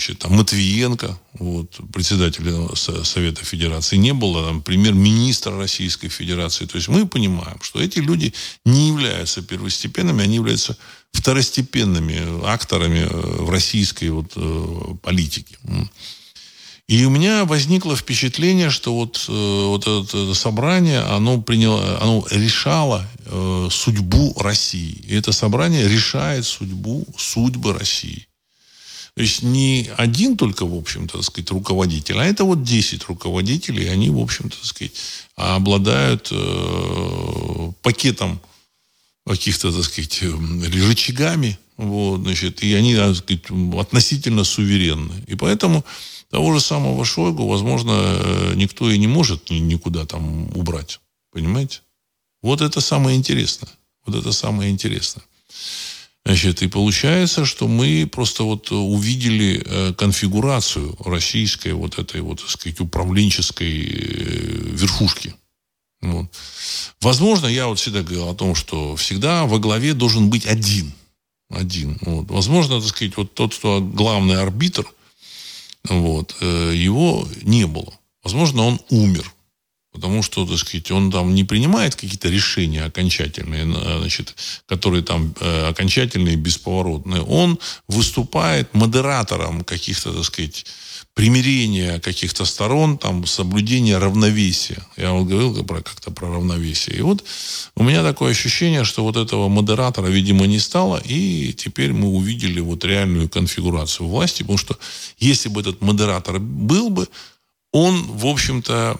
[0.00, 6.64] значит, там, Матвиенко, вот, председателя Совета Федерации, не было там премьер-министра Российской Федерации.
[6.64, 8.32] То есть мы понимаем, что эти люди
[8.64, 10.76] не являются первостепенными, они являются
[11.12, 15.58] второстепенными акторами э, в российской вот, э, политике.
[16.90, 23.06] И у меня возникло впечатление, что вот, э, вот это собрание, оно, приняло, оно решало
[23.26, 25.00] э, судьбу России.
[25.06, 28.26] И это собрание решает судьбу, судьбы России.
[29.14, 33.86] То есть не один только, в общем-то, так сказать, руководитель, а это вот 10 руководителей,
[33.86, 34.92] они, в общем-то, так сказать,
[35.36, 38.40] обладают э, пакетом
[39.24, 40.22] каких-то, так сказать,
[40.88, 43.44] рычагами, вот, значит, и они, так сказать,
[43.78, 45.22] относительно суверенны.
[45.28, 45.84] И поэтому
[46.30, 51.00] того же самого Шойгу, возможно, э, никто и не может никуда там убрать.
[51.32, 51.80] Понимаете?
[52.40, 53.70] Вот это самое интересное.
[54.06, 55.24] Вот это самое интересное.
[56.24, 62.50] Значит, и получается, что мы просто вот увидели э, конфигурацию российской вот этой вот, так
[62.50, 63.96] сказать, управленческой э,
[64.72, 65.34] верхушки.
[66.00, 66.26] Вот.
[67.00, 70.92] Возможно, я вот всегда говорил о том, что всегда во главе должен быть один.
[71.48, 71.98] Один.
[72.02, 72.30] Вот.
[72.30, 74.86] Возможно, так сказать, вот тот, кто главный арбитр–
[75.88, 77.92] вот, э, его не было.
[78.22, 79.32] Возможно, он умер.
[79.92, 83.64] Потому что, так сказать, он там не принимает какие-то решения окончательные,
[83.98, 87.22] значит, которые там э, окончательные, бесповоротные.
[87.22, 90.64] Он выступает модератором каких-то, так сказать,
[91.14, 94.82] примирения каких-то сторон, там, соблюдения равновесия.
[94.96, 96.96] Я вот говорил про, как-то про равновесие.
[96.96, 97.24] И вот
[97.76, 102.60] у меня такое ощущение, что вот этого модератора, видимо, не стало, и теперь мы увидели
[102.60, 104.78] вот реальную конфигурацию власти, потому что
[105.18, 107.08] если бы этот модератор был бы,
[107.72, 108.96] он, в общем-то,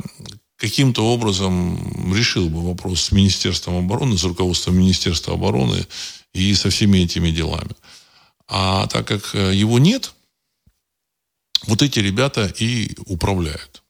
[0.57, 5.87] каким-то образом решил бы вопрос с Министерством обороны, с руководством Министерства обороны
[6.35, 7.71] и со всеми этими делами.
[8.47, 10.13] А так как э, его нет,
[11.67, 13.83] вот эти ребята и управляют.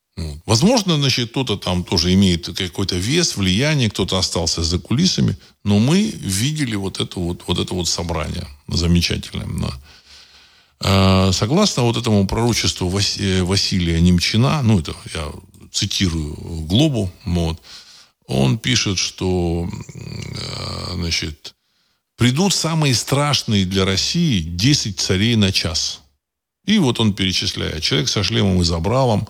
[0.44, 6.02] Возможно, значит, кто-то там тоже имеет какой-то вес, влияние, кто-то остался за кулисами, но мы
[6.02, 9.48] видели вот это вот, вот это вот собрание замечательное.
[9.60, 9.80] Да.
[10.80, 15.26] А, согласно вот этому пророчеству Василия Немчина, ну, это я
[15.72, 16.34] цитирую
[16.66, 17.60] Глобу, вот,
[18.26, 21.54] он пишет, что, а, значит,
[22.16, 26.00] придут самые страшные для России 10 царей на час–
[26.64, 27.82] и вот он перечисляет.
[27.82, 29.28] Человек со шлемом и забралом,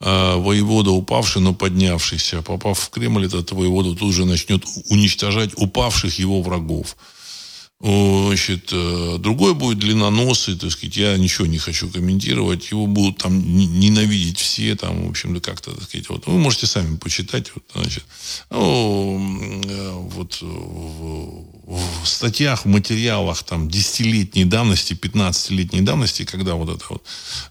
[0.00, 2.42] э, воевода упавший, но поднявшийся.
[2.42, 6.96] Попав в Кремль, этот воевода тут же начнет уничтожать упавших его врагов.
[7.80, 12.70] Значит, э, другой будет длинноносый, так сказать, я ничего не хочу комментировать.
[12.70, 16.26] Его будут там ненавидеть все, там, в общем-то, как-то, так сказать, вот.
[16.26, 18.04] Вы можете сами почитать, вот, значит.
[18.50, 19.60] Ну,
[20.14, 27.02] вот в, в статьях, в материалах там десятилетней давности, 15-летней давности, когда вот это вот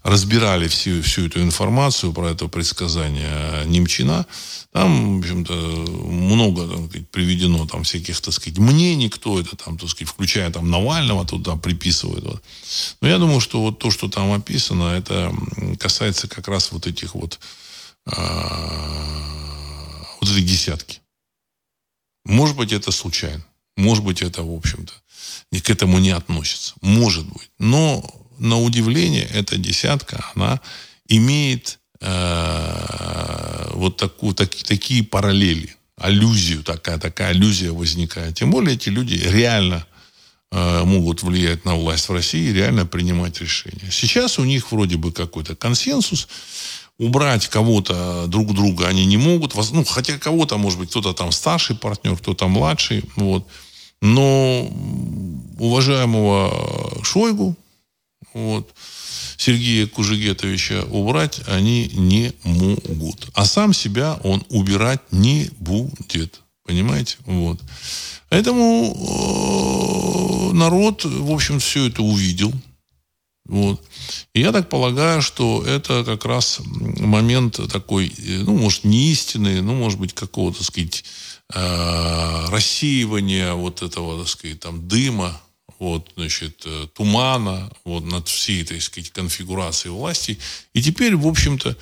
[0.04, 4.26] разбирали всю, всю эту информацию про это предсказание Немчина,
[4.72, 9.78] там, в общем-то, много так сказать, приведено там всяких, так сказать, мнений, кто это там,
[9.78, 12.24] так сказать, включая там Навального туда приписывают.
[12.24, 12.42] Вот.
[13.00, 15.34] Но я думаю, что вот то, что там описано, это
[15.80, 17.40] касается как раз вот этих вот,
[18.06, 19.26] а,
[20.20, 21.00] вот этой десятки.
[22.24, 23.44] Может быть, это случайно.
[23.76, 24.92] Может быть, это, в общем-то,
[25.60, 26.74] к этому не относится.
[26.80, 27.50] Может быть.
[27.58, 28.04] Но,
[28.38, 30.60] на удивление, эта десятка, она
[31.08, 38.34] имеет Э, вот такую, так, такие параллели, аллюзию, такая, такая аллюзия возникает.
[38.34, 39.86] Тем более эти люди реально
[40.52, 43.90] э, могут влиять на власть в России, реально принимать решения.
[43.90, 46.28] Сейчас у них вроде бы какой-то консенсус,
[46.98, 51.74] убрать кого-то друг друга они не могут, ну, хотя кого-то, может быть, кто-то там старший
[51.74, 53.46] партнер, кто-то младший, вот.
[54.04, 54.70] Но
[55.58, 57.56] уважаемого Шойгу,
[58.34, 58.74] вот,
[59.38, 63.30] Сергея Кужегетовича убрать они не могут.
[63.32, 66.42] А сам себя он убирать не будет.
[66.66, 67.16] Понимаете?
[67.24, 67.58] Вот.
[68.28, 68.92] Поэтому
[70.50, 72.52] э, народ, в общем, все это увидел.
[73.46, 73.82] Вот.
[74.34, 79.62] И я так полагаю, что это как раз момент такой, э, ну, может, не истинный,
[79.62, 81.04] ну, может быть, какого-то, так сказать,
[81.54, 85.40] э, рассеивания вот этого, так сказать, там, дыма,
[85.78, 90.38] вот, значит, э, тумана вот, над всей так сказать, конфигурацией власти.
[90.72, 91.76] И теперь, в общем-то,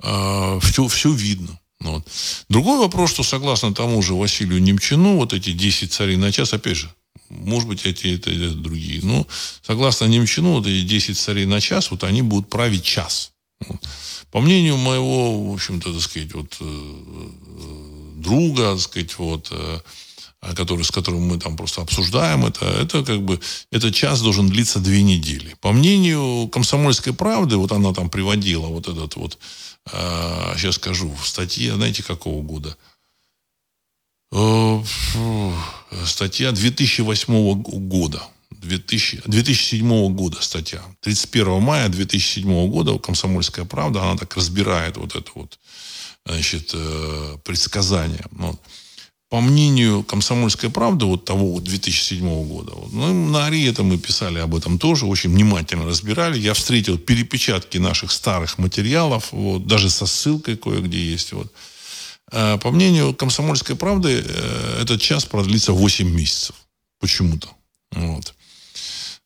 [0.00, 1.58] все, э, все видно.
[1.80, 2.06] Вот.
[2.48, 6.76] Другой вопрос, что согласно тому же Василию Немчину, вот эти 10 царей на час, опять
[6.76, 6.90] же,
[7.30, 9.00] может быть, эти это, это другие.
[9.02, 9.26] Но
[9.62, 13.32] согласно Немчину, вот эти 10 царей на час, вот они будут править час.
[14.30, 17.28] По мнению моего, в общем-то, так сказать, вот, э,
[18.30, 19.52] друга, так сказать, вот,
[20.56, 23.40] который, с которым мы там просто обсуждаем это, это как бы,
[23.70, 25.54] этот час должен длиться две недели.
[25.60, 29.38] По мнению «Комсомольской правды», вот она там приводила вот этот вот,
[29.92, 32.76] э, сейчас скажу, в статье, знаете, какого года?
[34.32, 34.82] Э,
[36.06, 38.22] статья 2008 года.
[38.50, 40.82] 2000, 2007 года статья.
[41.00, 45.58] 31 мая 2007 года «Комсомольская правда», она так разбирает вот это вот,
[46.26, 48.24] значит, э, предсказание.
[48.32, 48.60] Вот
[49.30, 53.96] по мнению «Комсомольской правды» вот того вот 2007 года, вот, ну, на АРИ это мы
[53.96, 56.36] писали об этом тоже, очень внимательно разбирали.
[56.36, 61.32] Я встретил перепечатки наших старых материалов, вот, даже со ссылкой кое-где есть.
[61.32, 61.52] Вот.
[62.32, 66.56] А, по мнению «Комсомольской правды» э, этот час продлится 8 месяцев.
[66.98, 67.48] Почему-то.
[67.92, 68.34] Вот.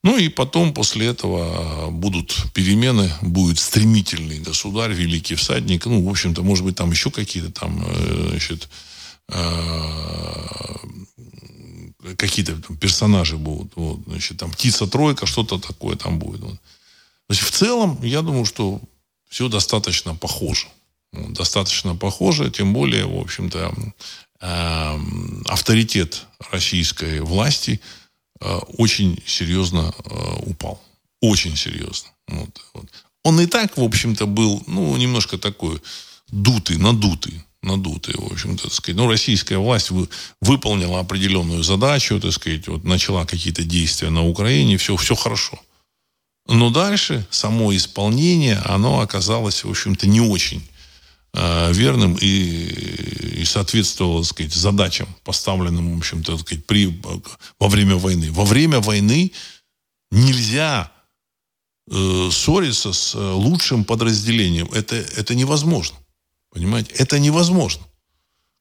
[0.05, 5.87] Ну и потом, после этого, будут перемены, будет стремительный государь, великий всадник.
[5.87, 8.69] Ну, в общем-то, может быть, там еще какие-то там, э, значит,
[9.29, 10.77] Э,
[12.17, 13.73] какие-то персонажи будут.
[13.77, 16.41] Вот, значит, там птица-тройка, что-то такое там будет.
[16.41, 16.57] Вот.
[17.29, 18.81] Значит, в целом, я думаю, что
[19.29, 20.67] все достаточно похоже.
[21.13, 23.73] Достаточно похоже, тем более, в общем-то,
[25.47, 27.81] авторитет российской власти
[28.79, 30.83] очень серьезно э, упал.
[31.21, 32.11] Очень серьезно.
[32.29, 32.87] Вот, вот.
[33.23, 35.81] Он и так, в общем-то, был, ну, немножко такой
[36.31, 38.97] дутый, надутый надутые, в общем-то, так сказать.
[38.97, 40.09] Ну, российская власть вы,
[40.41, 45.59] выполнила определенную задачу, так сказать, вот начала какие-то действия на Украине, все, все хорошо.
[46.47, 50.63] Но дальше само исполнение, оно оказалось, в общем-то, не очень
[51.35, 57.01] э, верным и, и соответствовало, так сказать, задачам, поставленным, в общем-то, сказать, при,
[57.59, 58.33] во время войны.
[58.33, 59.33] Во время войны
[60.11, 60.91] нельзя
[61.91, 64.69] э, ссориться с э, лучшим подразделением.
[64.73, 65.99] Это, это невозможно.
[66.51, 66.95] Понимаете?
[66.95, 67.85] Это невозможно.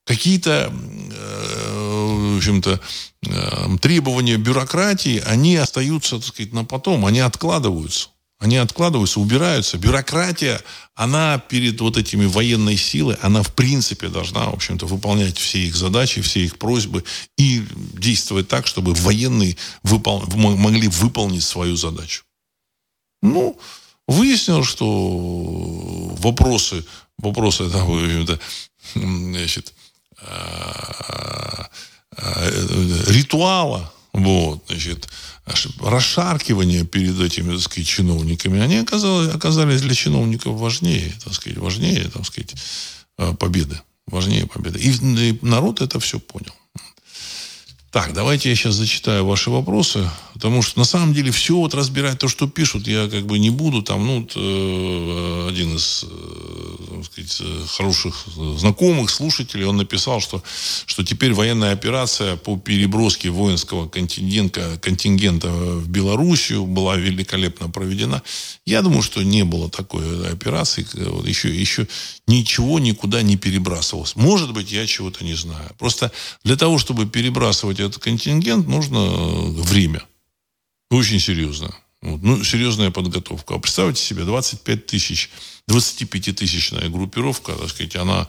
[0.06, 2.82] Какие-то, э, в общем-то,
[3.26, 8.10] э, требования бюрократии, они остаются, так сказать, на потом, они откладываются.
[8.44, 9.78] Они откладываются, убираются.
[9.78, 10.62] Бюрократия,
[10.96, 15.78] она перед вот этими военной силой, она в принципе должна, в общем-то, выполнять все их
[15.78, 17.06] задачи, все их просьбы
[17.38, 20.26] и действовать так, чтобы военные выпол...
[20.36, 22.26] могли выполнить свою задачу.
[23.22, 23.58] Ну,
[24.10, 24.90] выяснилось, что
[26.18, 26.84] вопросы
[27.20, 28.28] вопросы там,
[28.94, 29.74] значит,
[30.22, 31.70] а,
[32.18, 32.50] а,
[33.08, 35.10] ритуала, вот, значит,
[35.82, 42.10] расшаркивания перед этими, так сказать, чиновниками, они оказались, оказались для чиновников важнее, так сказать, важнее,
[42.10, 42.54] так сказать,
[43.18, 43.82] а, победы.
[44.06, 44.80] Важнее победы.
[44.80, 46.54] И, и народ это все понял.
[47.94, 52.18] Так, давайте я сейчас зачитаю ваши вопросы, потому что на самом деле все вот разбирать
[52.18, 53.84] то, что пишут, я как бы не буду.
[53.84, 58.26] Там, ну, э, один из, э, сказать, хороших
[58.58, 60.42] знакомых, слушателей, он написал, что,
[60.88, 68.24] что теперь военная операция по переброске воинского контингента, контингента в Белоруссию была великолепно проведена.
[68.66, 70.84] Я думаю, что не было такой операции,
[71.28, 71.88] еще, еще
[72.28, 74.16] ничего никуда не перебрасывалось.
[74.16, 75.70] Может быть, я чего-то не знаю.
[75.78, 76.12] Просто
[76.44, 80.04] для того, чтобы перебрасывать этот контингент, нужно э, время.
[80.90, 81.74] Очень серьезно.
[82.02, 82.22] Вот.
[82.22, 83.56] Ну, серьезная подготовка.
[83.56, 85.30] А представьте себе, 25 тысяч,
[85.70, 88.28] 25-тысячная группировка, так сказать, она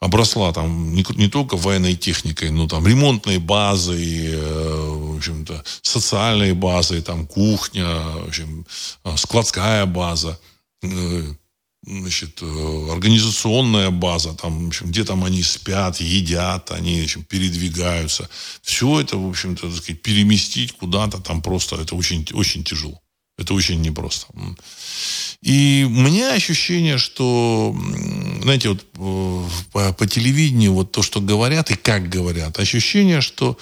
[0.00, 6.54] обросла там не, не только военной техникой, но там ремонтной базой, э, в общем-то, социальной
[6.54, 8.66] базой, там кухня, в общем,
[9.04, 10.40] э, складская база,
[11.98, 17.24] значит, э, организационная база, там, в общем, где там они спят, едят, они в общем,
[17.24, 18.28] передвигаются.
[18.62, 23.00] Все это, в общем-то, сказать, переместить куда-то там просто это очень, очень тяжело.
[23.38, 24.26] Это очень непросто.
[25.42, 27.74] И у меня ощущение, что,
[28.42, 33.56] знаете, вот э, по, по телевидению вот то, что говорят и как говорят, ощущение, что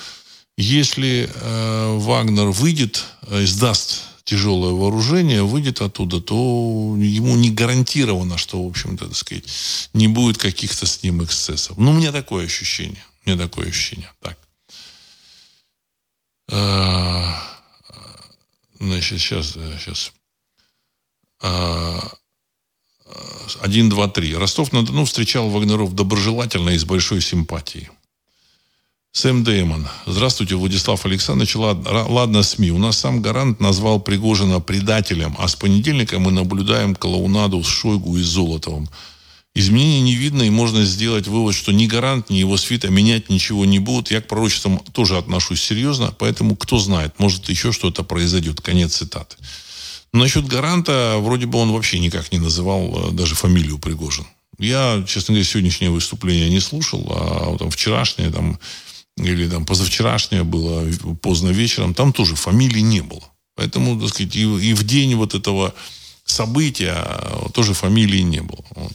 [0.56, 8.62] если э, Вагнер выйдет, э, сдаст тяжелое вооружение, выйдет оттуда, то ему не гарантировано, что,
[8.62, 9.44] в общем-то, так сказать,
[9.94, 11.78] не будет каких-то с ним эксцессов.
[11.78, 13.02] Ну, у меня такое ощущение.
[13.24, 14.12] У меня такое ощущение.
[14.20, 14.38] Так.
[16.50, 17.42] А,
[18.78, 20.12] значит, сейчас, сейчас.
[21.40, 22.12] А,
[23.62, 24.34] один, два, три.
[24.34, 27.88] Ростов-на-Дону встречал Вагнеров доброжелательно и с большой симпатией.
[29.12, 29.88] Сэм Дэймон.
[30.06, 31.56] Здравствуйте, Владислав Александрович.
[31.56, 32.70] Ладно, СМИ.
[32.70, 38.16] У нас сам Гарант назвал Пригожина предателем, а с понедельника мы наблюдаем клоунаду с Шойгу
[38.16, 38.88] и Золотовым.
[39.54, 43.64] Изменений не видно, и можно сделать вывод, что ни Гарант, ни его свита менять ничего
[43.64, 44.12] не будут.
[44.12, 48.60] Я к пророчествам тоже отношусь серьезно, поэтому кто знает, может еще что-то произойдет.
[48.60, 49.36] Конец цитаты.
[50.12, 54.26] Но насчет Гаранта, вроде бы он вообще никак не называл э, даже фамилию Пригожин.
[54.58, 58.58] Я, честно говоря, сегодняшнее выступление не слушал, а там, вчерашнее там
[59.18, 60.84] или там позавчерашнее было
[61.20, 63.24] поздно вечером, там тоже фамилии не было.
[63.56, 65.74] Поэтому, так сказать, и, и в день вот этого
[66.24, 67.04] события
[67.54, 68.64] тоже фамилии не было.
[68.76, 68.92] Вот.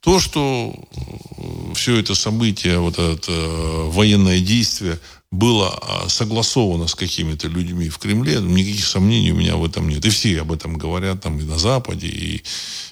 [0.00, 5.00] То, что э, все это событие, вот это э, военное действие
[5.32, 10.04] было а, согласовано с какими-то людьми в Кремле, никаких сомнений у меня в этом нет.
[10.04, 12.42] И все об этом говорят там и на Западе, и,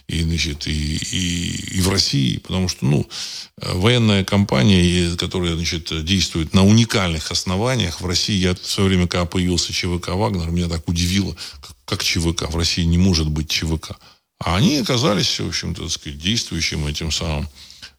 [0.08, 3.08] и, значит, и, и, и в России, потому что, ну,
[3.56, 9.26] военная компания, которая, значит, действует на уникальных основаниях в России, я в свое время, когда
[9.26, 13.92] появился ЧВК «Вагнер», меня так удивило, как, как ЧВК, в России не может быть ЧВК.
[14.38, 17.48] А они оказались, в общем-то, так сказать, действующим этим самым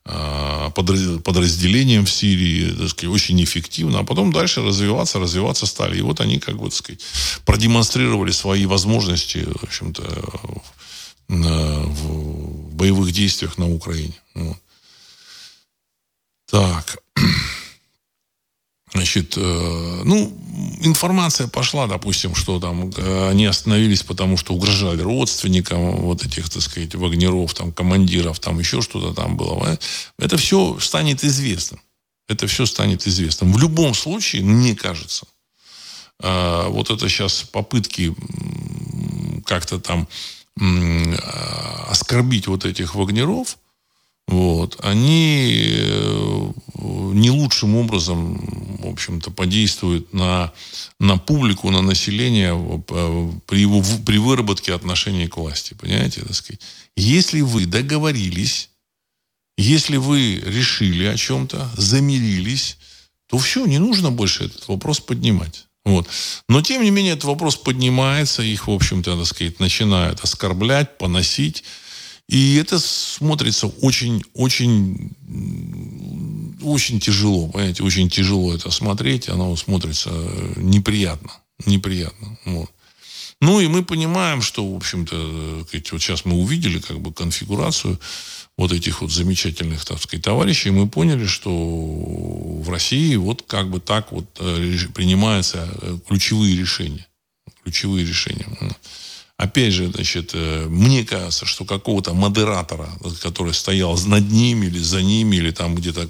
[0.08, 5.98] а, подразделением в Сирии, так сказать, очень эффективно, а потом дальше развиваться, развиваться стали.
[5.98, 7.02] И вот они, как бы, так сказать,
[7.46, 10.04] продемонстрировали свои возможности, в общем-то,
[11.28, 14.14] в боевых действиях на Украине.
[14.36, 14.58] Вот.
[16.52, 16.98] Так.
[18.94, 20.32] Значит, э, ну,
[20.82, 26.62] информация пошла, допустим, что там э, они остановились, потому что угрожали родственникам вот этих, так
[26.62, 29.78] сказать, вагнеров, там, командиров, там еще что-то там было.
[30.20, 31.82] Это все станет известным.
[32.28, 33.54] Это все станет известным.
[33.54, 35.26] В любом случае, мне кажется,
[36.22, 38.16] э, вот это сейчас попытки
[39.46, 40.08] как-то там
[41.90, 43.58] оскорбить вот этих вагнеров–
[44.28, 46.52] вот, они э,
[47.14, 48.38] не лучшим образом,
[48.82, 50.52] в общем-то, подействуют на,
[51.00, 52.54] на публику, на население
[53.46, 55.76] при, его, при выработке отношений к власти.
[55.76, 56.62] Понимаете, так сказать?
[56.96, 58.70] Если вы договорились,
[59.58, 62.78] если вы решили о чем-то, замирились,
[63.28, 65.68] то все, не нужно больше этот вопрос поднимать.
[65.84, 66.08] Вот.
[66.50, 71.64] Но, тем не менее, этот вопрос поднимается, их, в общем-то, так сказать, начинают оскорблять, поносить.
[72.28, 75.16] И это смотрится очень, очень,
[77.00, 80.10] тяжело, понимаете, очень тяжело это смотреть, оно смотрится
[80.56, 81.32] неприятно,
[81.66, 82.38] неприятно.
[82.46, 82.72] Вот.
[83.42, 88.00] Ну и мы понимаем, что, в общем-то, вот сейчас мы увидели как бы конфигурацию
[88.58, 93.80] вот этих вот замечательных, так сказать, товарищей, мы поняли, что в России вот как бы
[93.82, 97.06] так вот э, принимаются э, ключевые решения.
[97.64, 98.48] Ключевые решения.
[99.38, 102.90] Опять же, значит, э, мне кажется, что какого-то модератора,
[103.22, 106.10] который стоял над ними или за ними, или там где-то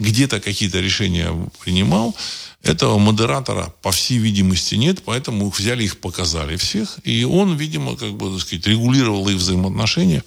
[0.00, 1.30] где какие-то решения
[1.62, 2.16] принимал,
[2.64, 6.98] этого модератора, по всей видимости, нет, поэтому их взяли, их показали всех.
[7.04, 10.24] И он, видимо, как бы, так сказать, регулировал их взаимоотношения.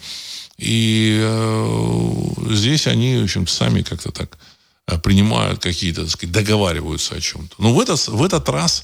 [0.57, 4.37] И э, здесь они, в общем сами как-то так
[4.87, 7.55] э, принимают какие-то, так сказать, договариваются о чем-то.
[7.57, 8.83] Но в этот, в этот раз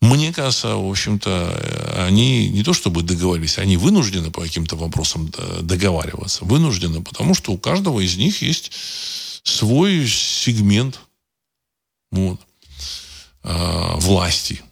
[0.00, 5.30] мне кажется, в общем-то, они не то чтобы договорились, они вынуждены по каким-то вопросам
[5.60, 6.44] договариваться.
[6.44, 8.72] Вынуждены, потому что у каждого из них есть
[9.42, 11.00] свой сегмент
[12.10, 12.40] вот,
[13.44, 14.62] э, власти.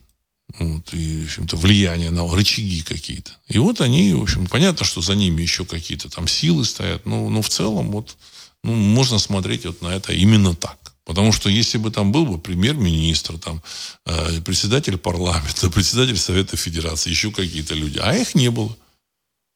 [0.59, 3.33] Вот, и, в общем-то, влияние на рычаги какие-то.
[3.49, 7.29] И вот они, в общем, понятно, что за ними еще какие-то там силы стоят, но,
[7.29, 8.17] но в целом вот
[8.65, 10.88] ну, можно смотреть вот на это именно так.
[11.09, 13.63] Потому что если бы там был бы премьер-министр, там,
[14.05, 18.77] э, председатель парламента, председатель Совета Федерации, еще какие-то люди, а их не было.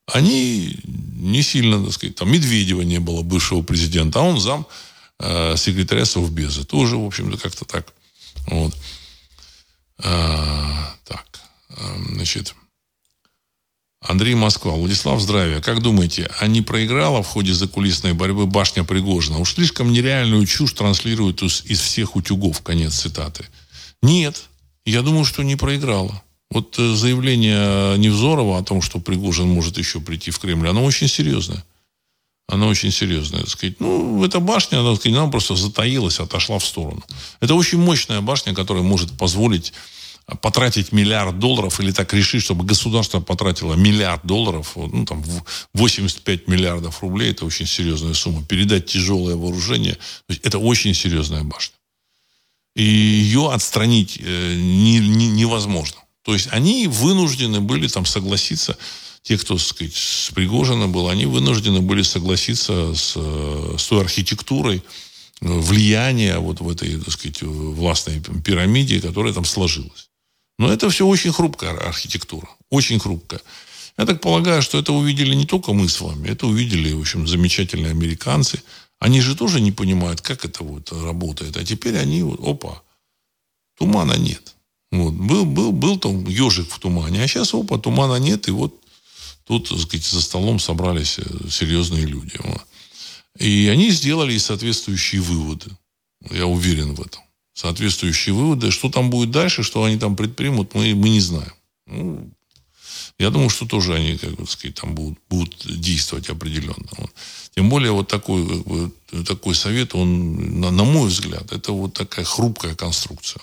[0.07, 4.66] Они не сильно, так сказать, там Медведева не было, бывшего президента, а он зам
[5.20, 6.64] э, секретаря Совбеза.
[6.64, 7.92] Тоже, в общем-то, как-то так.
[8.46, 8.74] Вот.
[9.98, 11.26] А, так,
[11.68, 11.74] э,
[12.14, 12.55] значит,
[14.03, 14.72] Андрей Москва.
[14.72, 15.61] Владислав, здравия.
[15.61, 19.38] Как думаете, а не проиграла в ходе закулисной борьбы башня Пригожина?
[19.38, 22.62] Уж слишком нереальную чушь транслируют из, всех утюгов.
[22.62, 23.46] Конец цитаты.
[24.03, 24.42] Нет,
[24.84, 26.22] я думаю, что не проиграла.
[26.50, 31.09] Вот э, заявление Невзорова о том, что Пригожин может еще прийти в Кремль, оно очень
[31.09, 31.64] серьезное.
[32.48, 33.46] Оно очень серьезное.
[33.46, 33.80] Сказать.
[33.80, 37.03] Ну, эта башня, она, сказать, она просто затаилась, отошла в сторону.
[37.40, 39.72] Это очень мощная башня, которая может позволить
[40.40, 45.22] потратить миллиард долларов или так решить, чтобы государство потратило миллиард долларов, ну, там,
[45.74, 48.44] 85 миллиардов рублей, это очень серьезная сумма.
[48.44, 49.98] Передать тяжелое вооружение,
[50.42, 51.76] это очень серьезная башня.
[52.74, 55.98] И ее отстранить э, не, не, невозможно.
[56.22, 58.78] То есть они вынуждены были там согласиться,
[59.22, 64.00] те, кто, так сказать, с Пригожина был, они вынуждены были согласиться с, э, с той
[64.00, 64.82] архитектурой, э,
[65.40, 70.08] влияния вот в этой, так сказать, властной пирамиде, которая там сложилась.
[70.62, 72.48] Но это все очень хрупкая архитектура.
[72.70, 73.40] Очень хрупкая.
[73.98, 77.26] Я так полагаю, что это увидели не только мы с вами, это увидели, в общем,
[77.26, 78.62] замечательные американцы.
[79.00, 81.56] Они же тоже не понимают, как это вот работает.
[81.56, 82.80] А теперь они вот, опа,
[83.76, 84.54] тумана нет.
[84.92, 88.72] Вот, был, был, был там ежик в тумане, а сейчас, опа, тумана нет, и вот
[89.42, 92.38] тут, так сказать, за столом собрались э, серьезные люди.
[93.36, 95.72] И они сделали соответствующие выводы.
[96.30, 97.20] Я уверен в этом.
[97.55, 98.70] Соответствующие выводы.
[98.70, 101.53] Что там будет дальше, что они там предпримут, мы, мы не знаем.
[101.86, 102.30] Ну,
[103.18, 106.88] я думаю, что тоже они, как бы сказать, там будут, будут действовать определенно.
[106.96, 107.11] Вот.
[107.55, 108.64] Тем более вот такой,
[109.26, 113.42] такой совет, он, на, на мой взгляд, это вот такая хрупкая конструкция.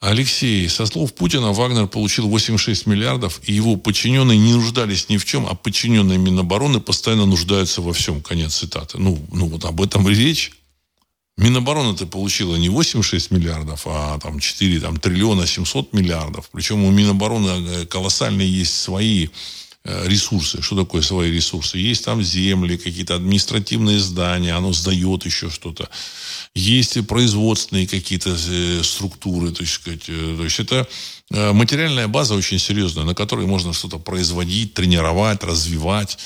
[0.00, 5.24] Алексей, со слов Путина, Вагнер получил 86 миллиардов, и его подчиненные не нуждались ни в
[5.24, 8.20] чем, а подчиненные Минобороны постоянно нуждаются во всем.
[8.20, 8.98] Конец цитаты.
[8.98, 10.52] Ну, ну вот об этом и речь.
[11.36, 16.48] Минобороны-то получила не 86 миллиардов, а там 4 там, триллиона 700 миллиардов.
[16.52, 19.28] Причем у Минобороны э, колоссальные есть свои
[19.84, 20.62] э, ресурсы.
[20.62, 21.78] Что такое свои ресурсы?
[21.78, 25.88] Есть там земли, какие-то административные здания, оно сдает еще что-то
[26.54, 30.86] есть и производственные какие-то э, структуры, есть, сказать, то есть это
[31.30, 36.16] материальная база очень серьезная, на которой можно что-то производить, тренировать, развивать.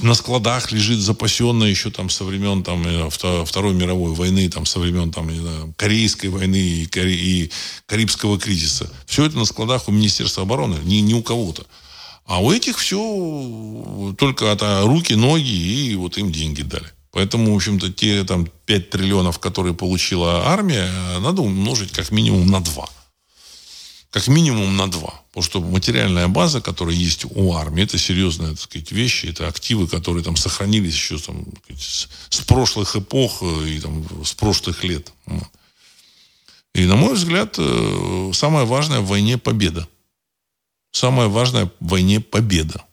[0.00, 5.12] На складах лежит запасенное еще там со времен там, Второй мировой войны, там, со времен
[5.12, 7.14] там, знаю, Корейской войны и, Кори...
[7.14, 7.50] и
[7.86, 8.92] Карибского кризиса.
[9.06, 11.64] Все это на складах у Министерства обороны, не, не у кого-то.
[12.26, 16.86] А у этих все только от руки, ноги и вот им деньги дали.
[17.12, 20.90] Поэтому, в общем-то, те там 5 триллионов, которые получила армия,
[21.20, 22.88] надо умножить как минимум на 2.
[24.10, 25.19] Как минимум на 2.
[25.30, 29.86] Потому что материальная база, которая есть у армии, это серьезные так сказать, вещи, это активы,
[29.86, 31.46] которые там сохранились еще там,
[31.78, 35.12] с прошлых эпох и там, с прошлых лет.
[36.74, 39.88] И, на мой взгляд, э, самое важное в войне победа.
[40.92, 42.84] Самое важное в войне победа.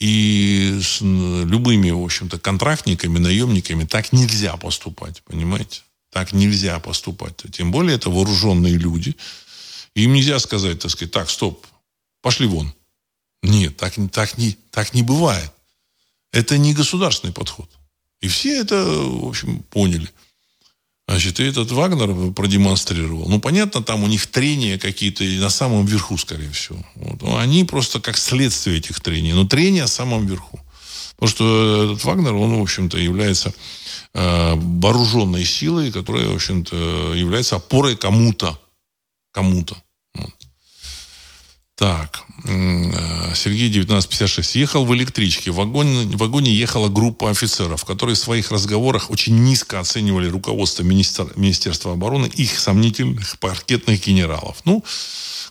[0.00, 5.82] И с любыми, в общем-то, контрактниками, наемниками так нельзя поступать, понимаете?
[6.10, 7.36] Так нельзя поступать.
[7.52, 9.16] Тем более это вооруженные люди.
[9.94, 11.66] Им нельзя сказать, так сказать, так, стоп,
[12.20, 12.72] пошли вон.
[13.42, 15.52] Нет, так, так, не, так не бывает.
[16.32, 17.70] Это не государственный подход.
[18.20, 20.10] И все это, в общем, поняли.
[21.06, 23.28] Значит, и этот Вагнер продемонстрировал.
[23.28, 26.84] Ну, понятно, там у них трения какие-то на самом верху, скорее всего.
[26.94, 27.20] Вот.
[27.20, 29.34] Ну, они просто как следствие этих трений.
[29.34, 30.58] Но трения в самом верху.
[31.16, 33.52] Потому что этот Вагнер, он, в общем-то, является
[34.14, 38.58] э, вооруженной силой, которая, в общем-то, является опорой кому-то.
[39.30, 39.76] Кому-то.
[41.76, 44.54] Так, э, Сергей 1956.
[44.54, 45.50] Ехал в электричке.
[45.50, 50.84] В вагоне, в вагоне ехала группа офицеров, которые в своих разговорах очень низко оценивали руководство
[50.84, 54.58] министер, Министерства обороны, их сомнительных паркетных генералов.
[54.64, 54.84] Ну,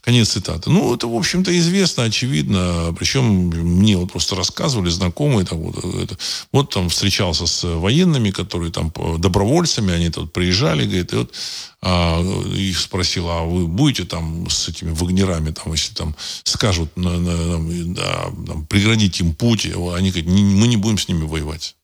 [0.04, 0.70] Конец цитаты.
[0.70, 2.94] Ну, это, в общем-то, известно, очевидно.
[3.00, 5.46] Причем мне вот просто рассказывали знакомые.
[5.46, 6.18] Там, вот, это,
[6.52, 11.34] вот там встречался с военными, которые там добровольцами, они тут приезжали, говорит, и вот
[11.82, 12.22] а,
[12.54, 17.94] их спросил, а вы будете там с этими вагнерами, там, если там скажут, на, на,
[17.94, 21.78] да, там, преградить им путь, они говорят, мы не будем с ними воевать.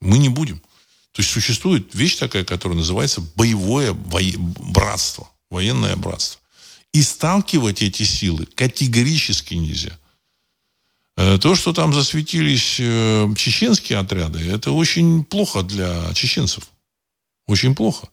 [0.00, 0.60] Мы не будем.
[1.10, 4.20] То есть существует вещь такая, которая называется боевое во...
[4.72, 6.40] братство, военное братство.
[6.94, 9.98] И сталкивать эти силы категорически нельзя.
[11.16, 16.68] Э, то, что там засветились э, чеченские отряды, это очень плохо для чеченцев.
[17.48, 18.08] Очень плохо.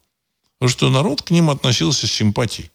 [0.58, 2.72] Потому что народ к ним относился с симпатией.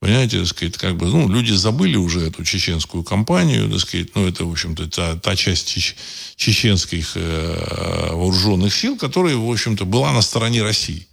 [0.00, 4.26] Понимаете, так сказать, как бы, ну, люди забыли уже эту чеченскую кампанию, так сказать, ну,
[4.26, 5.96] это, в общем-то, та, та часть чеч,
[6.36, 11.09] чеченских э, вооруженных сил, которая, в общем-то, была на стороне России.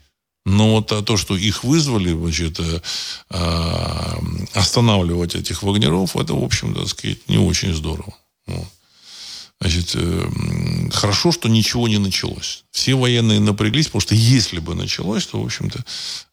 [0.48, 2.82] Но вот то, что их вызвали, значит, э,
[3.30, 4.18] а,
[4.54, 8.16] останавливать этих вагнеров, это, в общем, так сказать, не очень здорово.
[8.46, 8.68] Вот.
[9.60, 10.30] Значит, э,
[10.94, 12.64] хорошо, что ничего не началось.
[12.72, 15.84] Все военные напряглись, потому что если бы началось, то, в общем-то,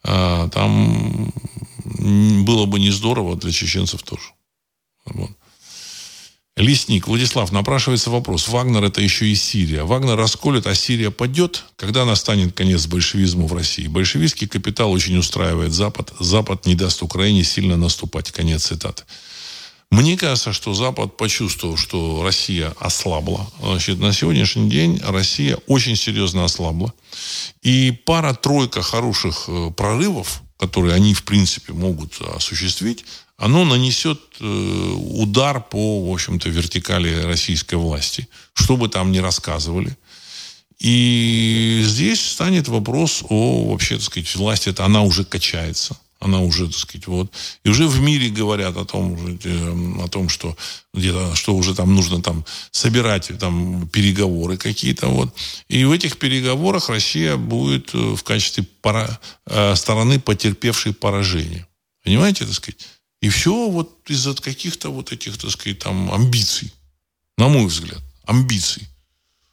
[0.04, 1.32] а, там
[2.44, 4.28] было бы не здорово для чеченцев тоже.
[5.06, 5.30] Вот.
[6.56, 8.46] Лесник, Владислав, напрашивается вопрос.
[8.46, 9.82] Вагнер это еще и Сирия.
[9.82, 11.64] Вагнер расколет, а Сирия падет.
[11.74, 13.88] Когда настанет конец большевизму в России?
[13.88, 16.12] Большевистский капитал очень устраивает Запад.
[16.20, 18.30] Запад не даст Украине сильно наступать.
[18.30, 19.02] Конец цитаты.
[19.90, 23.50] Мне кажется, что Запад почувствовал, что Россия ослабла.
[23.60, 26.94] Значит, на сегодняшний день Россия очень серьезно ослабла.
[27.62, 33.04] И пара-тройка хороших э, прорывов, которые они, в принципе, могут осуществить,
[33.36, 39.96] оно нанесет э, удар по, в общем-то, вертикали российской власти, что бы там ни рассказывали.
[40.78, 45.96] И здесь станет вопрос о, вообще, так сказать, власти, это она уже качается.
[46.20, 47.32] Она уже, так сказать, вот.
[47.64, 50.56] И уже в мире говорят о том, э, о том что
[50.94, 55.34] где-то, что уже там нужно там собирать там переговоры какие-то вот.
[55.68, 59.18] И в этих переговорах Россия будет э, в качестве пара,
[59.74, 61.66] стороны, потерпевшей поражение.
[62.04, 62.78] Понимаете, так сказать?
[63.24, 66.70] И все вот из-за каких-то вот этих, так сказать, там амбиций.
[67.38, 68.86] На мой взгляд, амбиций.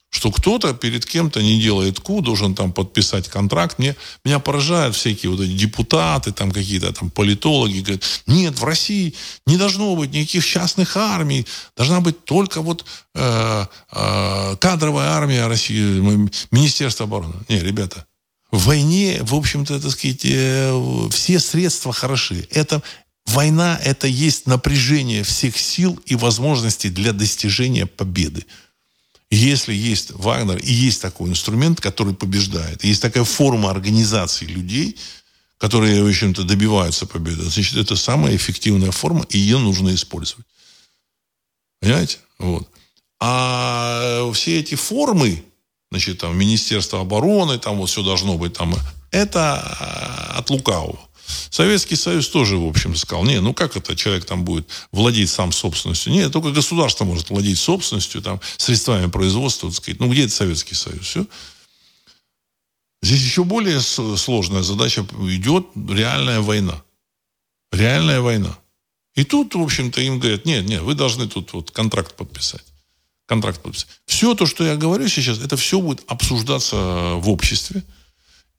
[0.10, 3.80] что кто-то перед кем-то не делает ку, должен там подписать контракт.
[3.80, 3.96] Мне,
[4.26, 9.16] меня поражают всякие вот эти депутаты, там какие-то там политологи, говорят, нет, в России
[9.46, 11.48] не должно быть никаких частных армий,
[11.78, 12.84] должна быть только вот
[13.16, 17.36] э, э, кадровая армия России, Министерство обороны.
[17.48, 18.06] Не, ребята,
[18.52, 22.46] в войне, в общем-то, так сказать, э, все средства хороши.
[22.52, 22.84] Это
[23.26, 28.46] война, это есть напряжение всех сил и возможностей для достижения победы.
[29.30, 34.98] Если есть Вагнер и есть такой инструмент, который побеждает, есть такая форма организации людей,
[35.58, 40.46] которые, в общем-то, добиваются победы, значит, это самая эффективная форма, и ее нужно использовать.
[41.80, 42.18] Понимаете?
[42.40, 42.68] Вот.
[43.20, 45.46] А все эти формы,
[45.92, 48.76] значит, там, Министерство обороны, там вот все должно быть, там,
[49.12, 49.60] это
[50.36, 51.00] от лукавого.
[51.50, 55.52] Советский Союз тоже, в общем, сказал, не, ну как это человек там будет владеть сам
[55.52, 56.14] собственностью?
[56.14, 60.00] Нет, только государство может владеть собственностью, там, средствами производства, так сказать.
[60.00, 61.06] Ну, где это Советский Союз?
[61.06, 61.26] Все.
[63.02, 65.06] Здесь еще более сложная задача.
[65.22, 66.84] Идет реальная война.
[67.72, 68.58] Реальная война.
[69.16, 72.64] И тут, в общем-то, им говорят, нет, нет, вы должны тут вот контракт подписать.
[73.26, 73.88] Контракт подписать.
[74.06, 76.76] Все то, что я говорю сейчас, это все будет обсуждаться
[77.16, 77.84] в обществе.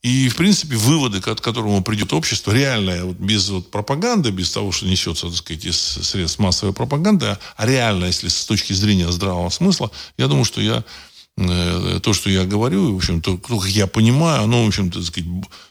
[0.02, 4.72] И, в принципе, выводы, к которому придет общество, реальное, вот без вот пропаганды, без того,
[4.72, 9.48] что несется, так сказать, из средств массовой пропаганды, а, реально, если с точки зрения здравого
[9.50, 10.84] смысла, я думаю, что я
[11.36, 15.00] э, то, что я говорю, в общем, то, как я понимаю, оно, в общем-то,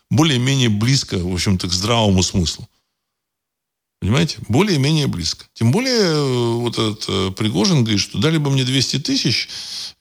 [0.09, 2.69] более-менее близко, в общем-то, к здравому смыслу.
[3.99, 4.39] Понимаете?
[4.47, 5.45] Более-менее близко.
[5.53, 9.49] Тем более, э, вот этот э, Пригожин говорит, что дали бы мне 200 тысяч,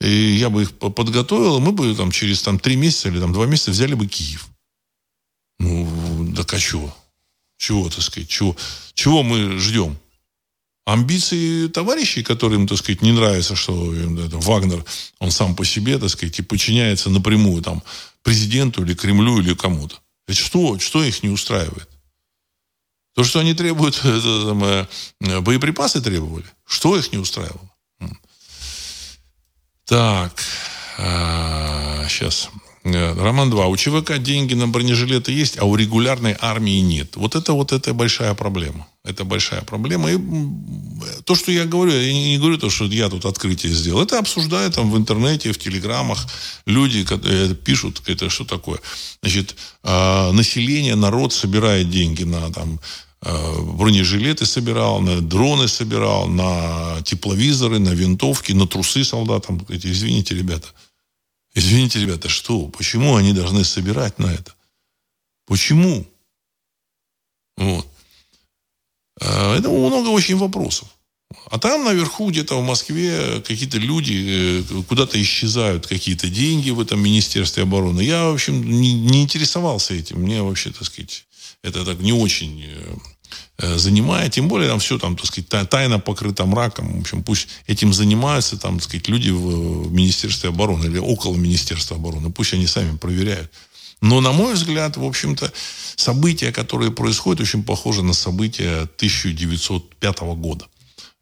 [0.01, 3.45] и я бы их подготовил, мы бы там через там, 3 месяца или там, 2
[3.45, 4.47] месяца взяли бы Киев.
[5.59, 6.95] Ну, так а чего?
[7.57, 8.55] Чего, так сказать, чего,
[8.95, 9.97] чего мы ждем?
[10.85, 14.83] Амбиции товарищей, которым, так сказать, не нравится, что это, Вагнер,
[15.19, 17.83] он сам по себе, так сказать, и подчиняется напрямую там
[18.23, 19.97] президенту или Кремлю или кому-то.
[20.27, 21.87] Ведь что, что их не устраивает?
[23.13, 27.70] То, что они требуют, это, там, э, боеприпасы требовали, что их не устраивало?
[29.91, 30.31] Так,
[32.07, 32.49] сейчас.
[32.83, 33.67] Э, Роман 2.
[33.67, 37.17] У ЧВК деньги на бронежилеты есть, а у регулярной армии нет.
[37.17, 38.87] Вот это вот это большая проблема.
[39.03, 40.09] Это большая проблема.
[40.09, 40.17] И
[41.25, 44.01] то, что я говорю, я не, говорю то, что я тут открытие сделал.
[44.01, 46.25] Это обсуждают там в интернете, в телеграммах.
[46.65, 48.79] Люди которые пишут, это что такое.
[49.21, 57.01] Значит, э, население, народ собирает деньги на там э, бронежилеты собирал, на дроны собирал, на
[57.03, 59.63] тепловизоры, на винтовки, на трусы солдатам.
[59.69, 60.67] Извините, ребята.
[61.53, 62.67] Извините, ребята, что?
[62.67, 64.55] Почему они должны собирать на это?
[65.45, 66.05] Почему?
[67.57, 67.87] Вот.
[69.19, 70.87] А, это много очень вопросов.
[71.49, 77.01] А там наверху, где-то в Москве, какие-то люди, э, куда-то исчезают какие-то деньги в этом
[77.01, 78.01] Министерстве обороны.
[78.01, 80.21] Я, в общем, не, не интересовался этим.
[80.21, 81.25] Мне вообще, так сказать,
[81.63, 82.95] это так не очень э,
[83.57, 86.97] Э, занимает, тем более там все там, так сказать, тайно покрыто мраком.
[86.97, 91.97] В общем, пусть этим занимаются там, так сказать, люди в Министерстве обороны или около Министерства
[91.97, 92.31] обороны.
[92.31, 93.51] Пусть они сами проверяют.
[94.01, 95.53] Но, на мой взгляд, в общем-то,
[95.95, 100.65] события, которые происходят, очень похожи на события 1905 года.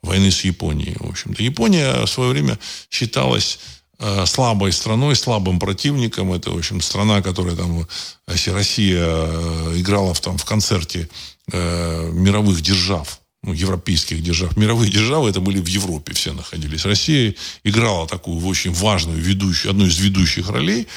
[0.01, 1.43] Войны с Японией, в общем-то.
[1.43, 2.57] Япония в свое время
[2.89, 3.59] считалась
[4.25, 6.31] слабой страной, слабым противником.
[6.33, 7.85] Это, в общем, страна, которая там,
[8.29, 11.09] если Россия э, играла в, там, в концерте
[11.51, 14.57] э, мировых держав, ну, европейских держав.
[14.57, 16.85] Мировые державы это были в Европе все находились.
[16.85, 20.87] Россия играла такую очень важную, ведущую, одну из ведущих ролей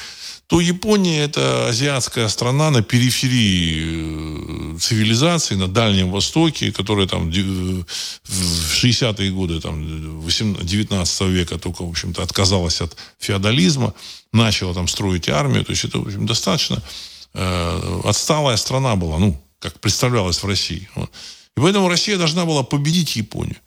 [0.47, 8.83] то Япония это азиатская страна на периферии э, цивилизации, на Дальнем Востоке, которая там в
[8.83, 13.93] 60-е годы там, 19 века только, в общем-то, отказалась от феодализма,
[14.33, 15.63] начала там строить армию.
[15.63, 16.83] То есть это, в общем, достаточно
[17.33, 20.89] э, отсталая страна была, ну, как представлялось в России.
[21.55, 23.57] И поэтому Россия должна была победить Японию.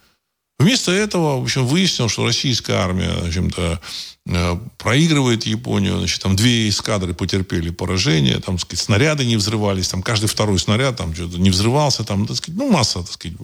[0.59, 3.79] Вместо этого, в общем, выяснилось, что российская армия, в общем-то,
[4.27, 5.99] э, проигрывает Японию.
[5.99, 10.97] Значит, там две эскадры потерпели поражение, там, сказать, снаряды не взрывались, там каждый второй снаряд
[10.97, 13.37] там что-то не взрывался, там, так сказать, ну, масса, так сказать,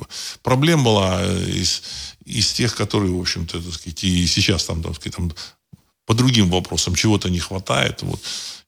[0.42, 1.82] проблем была э, из,
[2.24, 5.32] из тех, которые, в общем-то, так сказать, и сейчас там, так сказать, там,
[6.06, 8.02] по другим вопросам чего-то не хватает.
[8.02, 8.20] Вот.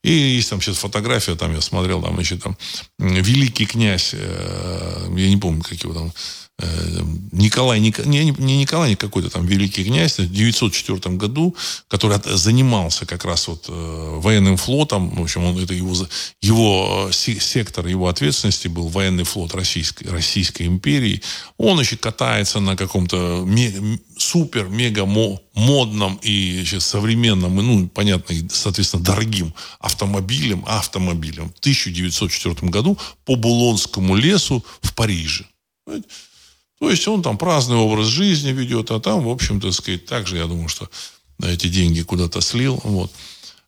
[0.02, 2.58] И есть там сейчас фотография, там я смотрел, там еще там
[2.98, 6.12] великий князь, э, я не помню, как его там,
[7.32, 11.56] Николай, не, не Николай, не какой-то там великий князь, в 904 году,
[11.88, 15.94] который занимался как раз вот э, военным флотом, в общем, он, это его,
[16.40, 21.22] его сектор, его ответственности был военный флот Российской, Российской империи.
[21.58, 23.46] Он еще катается на каком-то
[24.16, 32.70] супер, мега модном и сейчас современном, и, ну, понятно, соответственно, дорогим автомобилем, автомобилем в 1904
[32.70, 35.46] году по Булонскому лесу в Париже.
[36.84, 40.44] То есть он там праздный образ жизни ведет, а там, в общем-то, сказать, также, я
[40.44, 40.90] думаю, что
[41.42, 42.78] эти деньги куда-то слил.
[42.84, 43.10] Вот.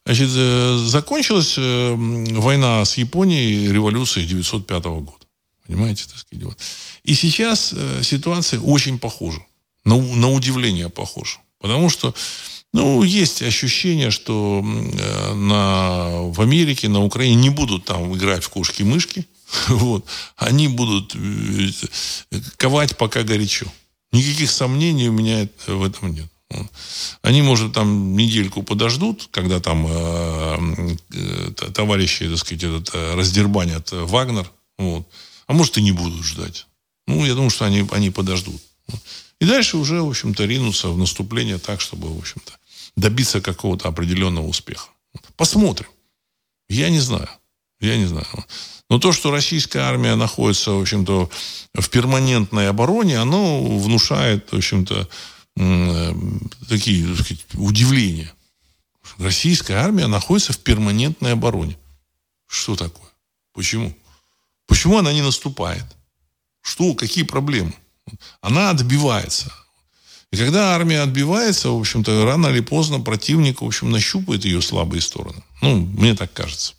[0.04, 5.24] Значит, э, закончилась э, война с Японией революцией 905 года.
[5.66, 6.44] Понимаете, так сказать.
[6.44, 6.58] Вот.
[7.04, 9.40] И сейчас э, ситуация очень похожа.
[9.86, 11.38] На, на удивление похожа.
[11.58, 12.14] Потому что
[12.74, 19.24] ну, есть ощущение, что на, в Америке, на Украине не будут там играть в кошки-мышки.
[19.68, 20.04] Вот.
[20.36, 21.70] Они будут э,
[22.56, 23.66] ковать пока горячо.
[24.12, 26.26] Никаких сомнений у меня в этом нет.
[27.22, 33.90] Они, может, там недельку подождут, когда там э, э, товарищи, так сказать, этот, э, раздербанят
[33.90, 34.50] Вагнер.
[34.78, 35.08] Вот.
[35.46, 36.66] А может, и не будут ждать.
[37.06, 38.60] Ну, я думаю, что они, они подождут.
[39.40, 42.52] И дальше уже, в общем-то, ринуться в наступление так, чтобы, в общем-то,
[42.96, 44.88] добиться какого-то определенного успеха.
[45.36, 45.88] Посмотрим.
[46.68, 47.28] Я не знаю.
[47.80, 48.26] Я не знаю.
[48.88, 51.28] Но то, что российская армия находится, в общем-то,
[51.74, 55.08] в перманентной обороне, оно внушает, в общем-то,
[55.56, 56.14] э,
[56.68, 58.32] такие, так сказать, удивления.
[59.18, 61.76] Российская армия находится в перманентной обороне.
[62.46, 63.10] Что такое?
[63.52, 63.96] Почему?
[64.66, 65.84] Почему она не наступает?
[66.60, 66.94] Что?
[66.94, 67.72] Какие проблемы?
[68.40, 69.52] Она отбивается.
[70.32, 75.00] И когда армия отбивается, в общем-то, рано или поздно противник, в общем, нащупает ее слабые
[75.00, 75.42] стороны.
[75.62, 76.74] Ну, мне так кажется.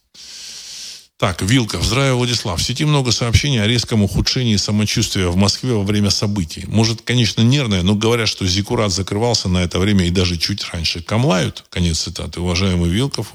[1.18, 1.84] Так, Вилков.
[1.84, 2.60] Здравия, Владислав.
[2.60, 6.66] В сети много сообщений о резком ухудшении самочувствия в Москве во время событий.
[6.68, 11.02] Может, конечно, нервное, но говорят, что Зикурат закрывался на это время и даже чуть раньше.
[11.02, 12.40] Камлают, конец цитаты.
[12.40, 13.34] Уважаемый Вилков,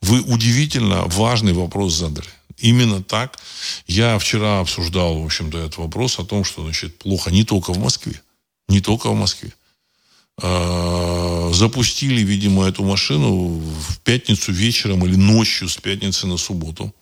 [0.00, 2.26] вы удивительно важный вопрос задали.
[2.58, 3.38] Именно так.
[3.86, 7.78] Я вчера обсуждал, в общем-то, этот вопрос о том, что, значит, плохо не только в
[7.78, 8.20] Москве.
[8.68, 9.52] Не только в Москве.
[10.42, 16.92] А, запустили, видимо, эту машину в пятницу вечером или ночью с пятницы на субботу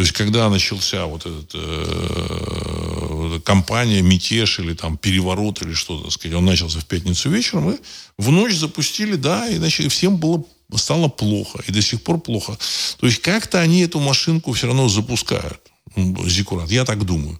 [0.00, 6.34] то есть, когда начался вот этот э, кампания, мятеж или там переворот или что-то, сказать,
[6.38, 7.76] он начался в пятницу вечером, и
[8.16, 10.42] в ночь запустили, да, и значит, всем было
[10.74, 12.58] стало плохо, и до сих пор плохо.
[12.98, 15.60] То есть, как-то они эту машинку все равно запускают,
[15.94, 17.38] Зикурат, я так думаю.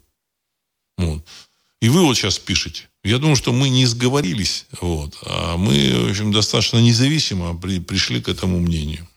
[0.98, 1.24] Вот.
[1.80, 2.90] И вы вот сейчас пишете.
[3.02, 8.20] Я думаю, что мы не сговорились, вот, а мы, в общем, достаточно независимо при, пришли
[8.20, 9.08] к этому мнению.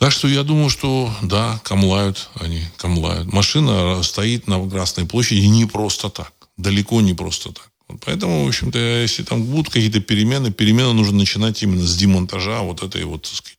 [0.00, 3.30] Так что я думаю, что да, камлают они, камлают.
[3.30, 6.32] Машина стоит на Красной площади не просто так.
[6.56, 7.70] Далеко не просто так.
[8.06, 12.82] Поэтому, в общем-то, если там будут какие-то перемены, перемены нужно начинать именно с демонтажа вот
[12.82, 13.58] этой вот, так сказать,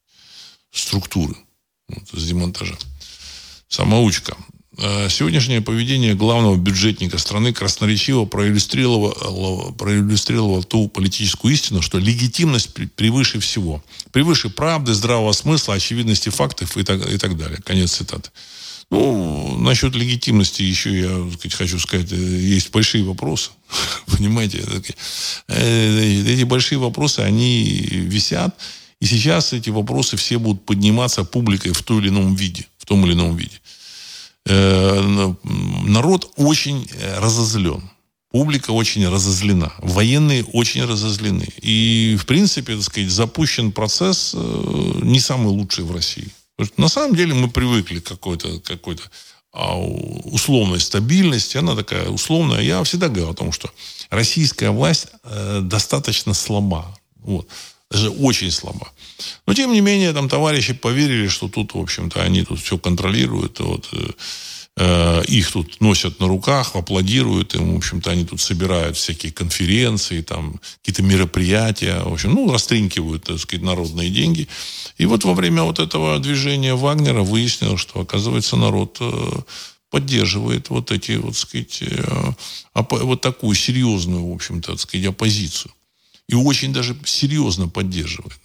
[0.71, 1.35] структуры.
[1.87, 2.75] Вот, с демонтажа.
[3.67, 4.35] Самоучка.
[4.83, 13.39] Э, сегодняшнее поведение главного бюджетника страны красноречиво проиллюстрировало, проиллюстрировало ту политическую истину, что легитимность превыше
[13.39, 13.83] всего.
[14.11, 17.59] Превыше правды, здравого смысла, очевидности фактов и так, и так далее.
[17.63, 18.31] Конец цитаты.
[18.89, 23.51] Ну, насчет легитимности еще я сказать, хочу сказать, э, есть большие вопросы.
[24.07, 24.63] Понимаете?
[25.47, 28.55] Э, эти большие вопросы, они висят.
[28.99, 32.65] И сейчас эти вопросы все будут подниматься публикой в том или ином виде.
[32.79, 33.61] В том или ином виде.
[34.47, 35.33] Э,
[35.85, 37.89] народ очень э, разозлен.
[38.31, 39.73] Публика очень разозлена.
[39.79, 41.47] Военные очень разозлены.
[41.61, 46.29] И, в принципе, так сказать, запущен процесс э, не самый лучший в России.
[46.77, 48.97] На самом деле мы привыкли к какой-то какой
[49.51, 51.57] а, условной стабильности.
[51.57, 52.61] Она такая условная.
[52.61, 53.69] Я всегда говорю о том, что
[54.09, 55.07] российская власть
[55.61, 56.95] достаточно слаба.
[57.15, 57.47] Вот.
[57.91, 58.89] Даже очень слаба.
[59.45, 63.59] Но, тем не менее, там товарищи поверили, что тут, в общем-то, они тут все контролируют.
[63.59, 64.11] Вот, э,
[64.77, 70.21] э, их тут носят на руках, аплодируют им, в общем-то, они тут собирают всякие конференции,
[70.21, 74.47] там, какие-то мероприятия, в общем, ну, растринкивают, так сказать, народные деньги.
[74.97, 79.41] И вот во время вот этого движения Вагнера выяснилось, что, оказывается, народ э,
[79.89, 82.33] поддерживает вот эти, вот, сказать, э,
[82.73, 85.73] вот такую серьезную, в общем-то, так сказать, оппозицию
[86.31, 88.39] и очень даже серьезно поддерживает.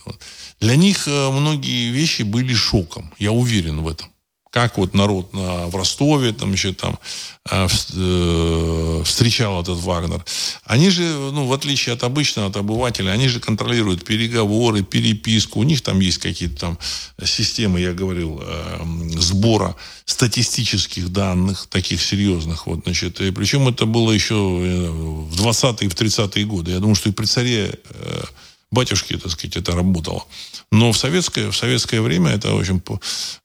[0.61, 4.09] Для них э, многие вещи были шоком, я уверен в этом.
[4.57, 6.99] Как вот народ на, в Ростове, там еще там,
[7.51, 10.25] э, э, встречал этот Вагнер.
[10.65, 15.61] Они же, ну, в отличие от обычного, от обывателя, они же контролируют переговоры, переписку.
[15.61, 16.79] У них там есть какие-то там
[17.23, 19.77] системы, я говорил, э, сбора
[20.07, 22.67] статистических данных, таких серьезных.
[22.67, 26.71] Вот, значит, и причем это было еще э, в 20-е, в 30-е годы.
[26.71, 28.23] Я думаю, что и при царе э,
[28.71, 30.25] батюшки, так сказать, это работало.
[30.73, 32.83] Но в советское, в советское время это, в общем,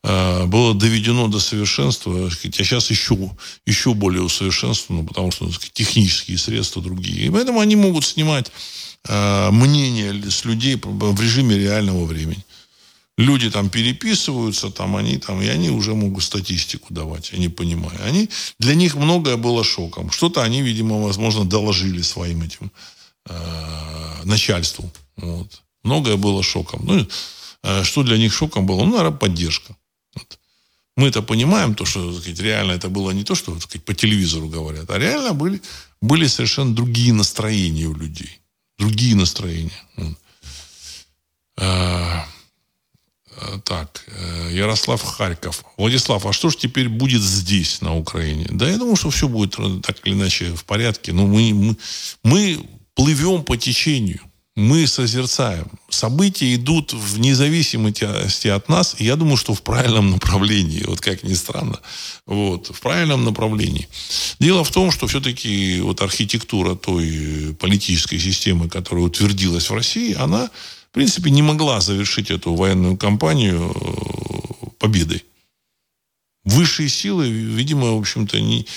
[0.04, 3.16] э, было доведено до совершенства, сказать, а сейчас еще,
[3.66, 7.28] еще более усовершенствовано, потому что сказать, технические средства другие.
[7.28, 8.52] И поэтому они могут снимать
[9.08, 12.44] э, мнение с людей в режиме реального времени.
[13.18, 18.00] Люди там переписываются, там они там, и они уже могут статистику давать, я не понимаю.
[18.04, 20.10] Они, для них многое было шоком.
[20.10, 22.72] Что-то они, видимо, возможно, доложили своим этим
[23.28, 24.92] э, начальству.
[25.22, 25.62] Вот.
[25.84, 26.82] Многое было шоком.
[26.86, 27.08] Ну,
[27.64, 28.84] э, что для них шоком было?
[28.84, 29.76] Ну, наверное, поддержка.
[30.16, 30.40] Вот.
[30.98, 34.48] Мы это понимаем, то, что сказать, реально это было не то, что сказать, по телевизору
[34.48, 35.62] говорят, а реально были,
[36.02, 38.40] были совершенно другие настроения у людей.
[38.78, 39.82] Другие настроения.
[39.96, 40.18] Вот.
[41.58, 42.26] А,
[43.64, 44.06] так,
[44.52, 45.64] Ярослав Харьков.
[45.78, 48.48] Владислав, а что же теперь будет здесь, на Украине?
[48.50, 51.14] Да, я думаю, что все будет так или иначе в порядке.
[51.14, 51.78] Но мы, мы,
[52.24, 52.66] мы
[52.96, 54.22] плывем по течению
[54.56, 55.68] мы созерцаем.
[55.90, 61.24] События идут в независимости от нас, и я думаю, что в правильном направлении, вот как
[61.24, 61.80] ни странно,
[62.26, 63.88] вот, в правильном направлении.
[64.40, 70.50] Дело в том, что все-таки вот архитектура той политической системы, которая утвердилась в России, она,
[70.90, 75.24] в принципе, не могла завершить эту военную кампанию э, победой.
[76.44, 78.68] Высшие силы, видимо, в общем-то, не,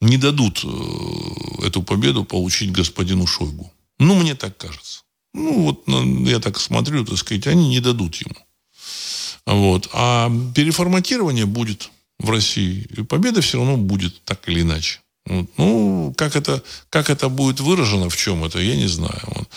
[0.00, 3.72] не дадут э, эту победу получить господину Шойгу.
[3.98, 5.03] Ну, мне так кажется.
[5.34, 8.36] Ну, вот ну, я так смотрю, так сказать, они не дадут ему.
[9.46, 9.90] Вот.
[9.92, 12.86] А переформатирование будет в России.
[12.96, 15.00] И победа все равно будет так или иначе.
[15.26, 15.46] Вот.
[15.56, 19.20] Ну, как это, как это будет выражено, в чем это, я не знаю.
[19.26, 19.48] Вот.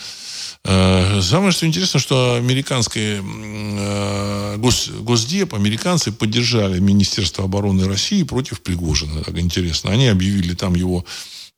[0.64, 8.60] Э, самое что интересно, что американские э, гос, Госдеп, американцы поддержали Министерство обороны России против
[8.60, 9.22] Пригожина.
[9.22, 9.90] Так интересно.
[9.90, 11.04] Они объявили там его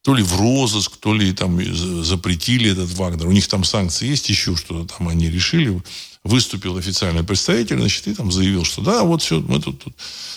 [0.02, 1.60] то ли в розыск, то ли там
[2.02, 3.26] запретили этот Вагнер.
[3.26, 5.82] У них там санкции есть, еще что-то там они решили.
[6.22, 9.94] Выступил официальный представитель, значит, и там заявил, что да, вот все, мы тут, тут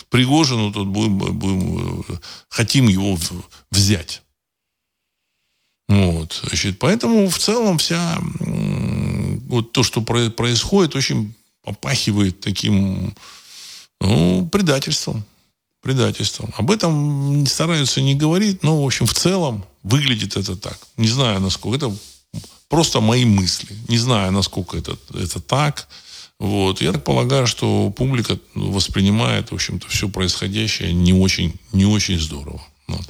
[0.09, 2.05] Пригожину тут будем, будем,
[2.49, 3.17] хотим его
[3.69, 4.21] взять.
[5.89, 11.33] Вот, значит, поэтому в целом вся вот то, что происходит, очень
[11.63, 13.13] попахивает таким
[13.99, 15.25] ну, предательством
[15.83, 16.53] предательством.
[16.57, 20.79] Об этом стараются не говорить, но, в общем, в целом выглядит это так.
[20.97, 21.77] Не знаю, насколько.
[21.77, 21.95] Это
[22.69, 23.75] просто мои мысли.
[23.89, 25.87] Не знаю, насколько это, это так.
[26.39, 26.81] Вот.
[26.81, 32.61] Я так полагаю, что публика воспринимает, в общем-то, все происходящее не очень, не очень здорово.
[32.87, 33.05] Вот.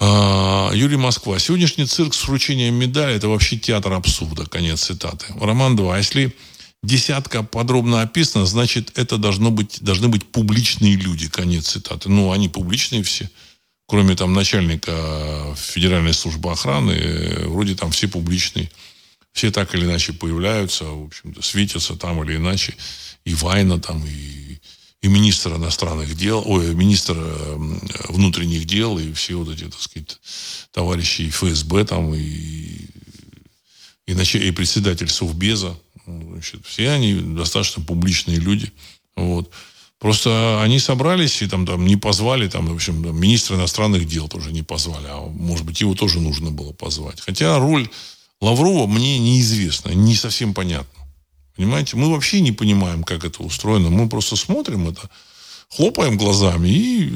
[0.00, 1.38] А, Юрий Москва.
[1.38, 4.46] Сегодняшний цирк с вручением медали– это вообще театр абсурда.
[4.46, 5.26] Конец цитаты.
[5.38, 5.98] Роман 2.
[5.98, 6.34] Если
[6.82, 11.28] десятка подробно описано, значит, это должно быть, должны быть публичные люди.
[11.28, 12.08] Конец цитаты.
[12.08, 13.30] Ну, они публичные все.
[13.86, 18.70] Кроме там начальника Федеральной службы охраны, вроде там все публичные.
[19.32, 22.74] Все так или иначе появляются, в общем-то, светятся там или иначе.
[23.24, 24.58] И Вайна там, и,
[25.02, 27.16] и министр иностранных дел, ой, министр
[28.08, 30.18] внутренних дел, и все вот эти, так сказать,
[30.72, 32.20] товарищи ФСБ там, и,
[34.06, 35.76] и, и председатель Совбеза,
[36.32, 38.72] Значит, все они достаточно публичные люди.
[39.16, 39.50] Вот.
[39.98, 44.28] Просто они собрались и там, там не позвали, там, в общем, там, министра иностранных дел
[44.28, 45.06] тоже не позвали.
[45.08, 47.20] А может быть, его тоже нужно было позвать.
[47.20, 47.88] Хотя роль
[48.40, 51.04] Лаврова мне неизвестна, не совсем понятна.
[51.54, 53.90] Понимаете, мы вообще не понимаем, как это устроено.
[53.90, 55.10] Мы просто смотрим это,
[55.68, 57.12] хлопаем глазами и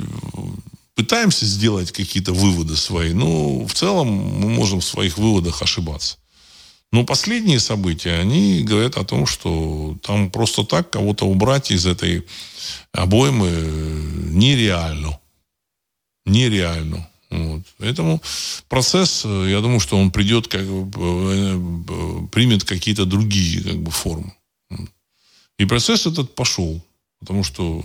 [0.95, 3.15] пытаемся сделать какие-то выводы свои.
[3.15, 6.19] Но в целом мы можем в своих выводах ошибаться.
[6.95, 12.25] Но последние события, они говорят о том, что там просто так кого-то убрать из этой
[12.93, 13.51] обоймы
[14.31, 15.19] нереально.
[16.25, 17.11] Нереально.
[17.31, 17.63] Вот.
[17.79, 18.23] Поэтому
[18.69, 24.33] процесс, я думаю, что он придет, как бы, примет какие-то другие как бы, формы.
[25.59, 26.81] И процесс этот пошел.
[27.19, 27.83] Потому что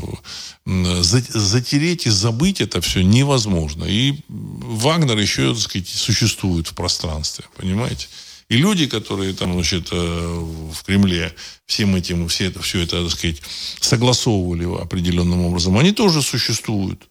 [0.65, 3.85] затереть и забыть это все невозможно.
[3.85, 7.45] И Вагнер еще, так сказать, существует в пространстве.
[7.57, 8.07] Понимаете?
[8.49, 11.33] И люди, которые там, значит, э, в Кремле
[11.67, 13.41] всем этим, все это, все это, так сказать,
[13.79, 17.07] согласовывали определенным образом, они тоже существуют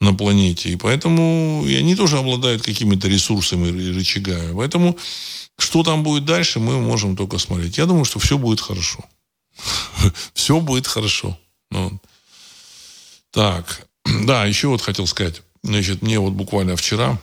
[0.00, 0.70] на планете.
[0.70, 4.54] И поэтому и они тоже обладают какими-то ресурсами и рычагами.
[4.54, 4.96] Поэтому
[5.58, 7.78] что там будет дальше, мы можем только смотреть.
[7.78, 9.04] Я думаю, что все будет хорошо.
[10.34, 11.38] Все будет хорошо.
[11.70, 12.00] Ну,
[13.30, 13.86] так,
[14.24, 15.42] да, еще вот хотел сказать.
[15.62, 17.20] Значит, мне вот буквально вчера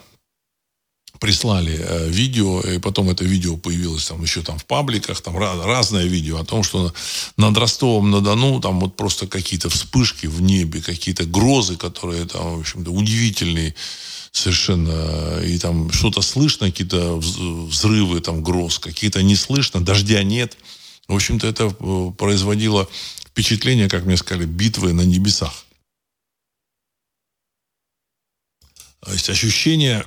[1.20, 5.64] прислали э, видео, и потом это видео появилось там еще там в пабликах, там раз,
[5.66, 6.94] разное видео о том, что
[7.38, 12.92] над Ростовом-на-Дону там вот просто какие-то вспышки в небе, какие-то грозы, которые там, в общем-то,
[12.92, 13.76] удивительные
[14.32, 20.58] совершенно, и там что-то слышно, какие-то взрывы там гроз, какие-то не слышно, дождя нет.
[21.08, 22.88] В общем-то, это э, производило
[23.26, 25.66] впечатление, как мне сказали, битвы на небесах.
[29.02, 30.06] То есть ощущение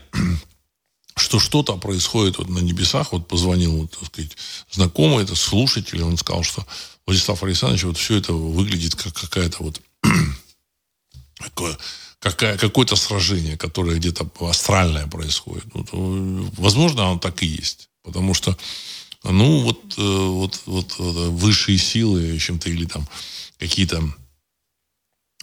[1.16, 3.12] что что-то происходит вот на небесах.
[3.12, 4.36] Вот позвонил, вот, так сказать,
[4.70, 6.66] знакомый, это слушатель, он сказал, что
[7.06, 9.80] Владислав Александрович, вот все это выглядит как какая-то вот
[11.38, 11.76] какое,
[12.20, 15.66] какая, какое-то сражение, которое где-то астральное происходит.
[15.74, 15.88] Вот,
[16.56, 17.88] возможно, оно так и есть.
[18.02, 18.56] Потому что,
[19.22, 23.06] ну, вот, э, вот, вот, вот высшие силы, чем-то, или там
[23.58, 24.02] какие-то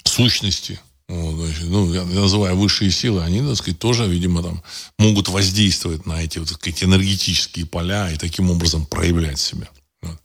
[0.03, 0.79] сущности,
[1.09, 4.61] вот, значит, ну, я, называю высшие силы, они, так сказать, тоже, видимо, там
[4.99, 9.67] могут воздействовать на эти, вот, так сказать, энергетические поля и таким образом проявлять себя.
[10.03, 10.19] Вот.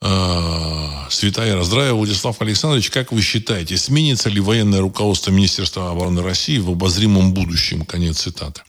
[0.00, 6.58] А, Святая Раздраева Владислав Александрович, как вы считаете, сменится ли военное руководство Министерства обороны России
[6.58, 7.84] в обозримом будущем?
[7.84, 8.62] Конец цитаты.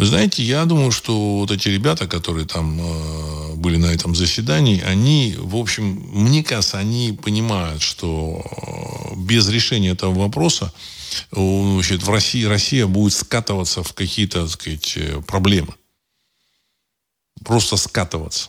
[0.00, 4.80] Вы знаете, я думаю, что вот эти ребята, которые там э, были на этом заседании,
[4.80, 5.84] они, в общем,
[6.14, 8.42] мне кажется, они понимают, что
[9.12, 10.72] э, без решения этого вопроса
[11.30, 15.74] значит, в России Россия будет скатываться в какие-то, так сказать, э, проблемы.
[17.44, 18.48] Просто скатываться.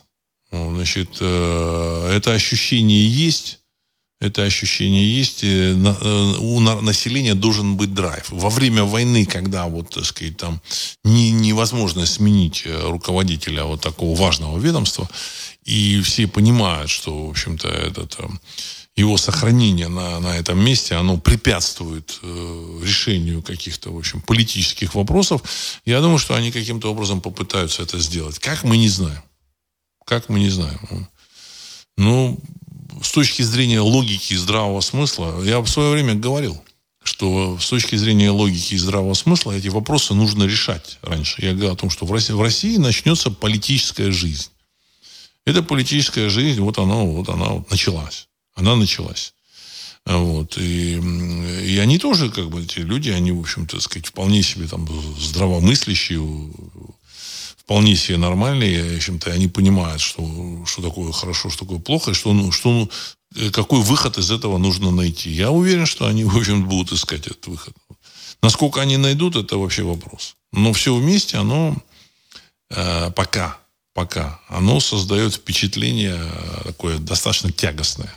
[0.51, 3.59] Значит, э, это ощущение есть,
[4.21, 5.43] это ощущение есть.
[5.43, 5.73] Э,
[6.39, 8.29] у населения должен быть драйв.
[8.29, 10.61] Во время войны, когда вот, так сказать, там
[11.03, 15.09] не, невозможно сменить э, руководителя вот такого важного ведомства,
[15.65, 18.17] и все понимают, что, в общем-то, этот,
[18.95, 25.41] его сохранение на, на этом месте, оно препятствует э, решению каких-то, в общем, политических вопросов,
[25.83, 28.37] я думаю, что они каким-то образом попытаются это сделать.
[28.37, 29.23] Как, мы не знаем.
[30.05, 31.07] Как, мы не знаем.
[31.97, 32.39] Ну,
[33.01, 36.61] с точки зрения логики и здравого смысла, я в свое время говорил,
[37.03, 41.43] что с точки зрения логики и здравого смысла эти вопросы нужно решать раньше.
[41.43, 44.49] Я говорил о том, что в России, в России начнется политическая жизнь.
[45.45, 48.27] Эта политическая жизнь, вот она, вот она вот началась.
[48.53, 49.33] Она началась.
[50.05, 50.57] Вот.
[50.57, 54.87] И, и они тоже, как бы, эти люди, они, в общем-то, сказать, вполне себе там
[55.19, 56.19] здравомыслящие,
[57.61, 62.13] вполне себе нормальные, в общем-то, они понимают, что, что такое хорошо, что такое плохо, и
[62.13, 62.89] что, что,
[63.35, 65.29] э, какой выход из этого нужно найти.
[65.29, 67.73] Я уверен, что они, в общем, будут искать этот выход.
[68.41, 70.35] Насколько они найдут, это вообще вопрос.
[70.51, 71.75] Но все вместе, оно
[72.71, 73.57] э, пока,
[73.93, 78.13] пока, оно создает впечатление э, такое достаточно тягостное.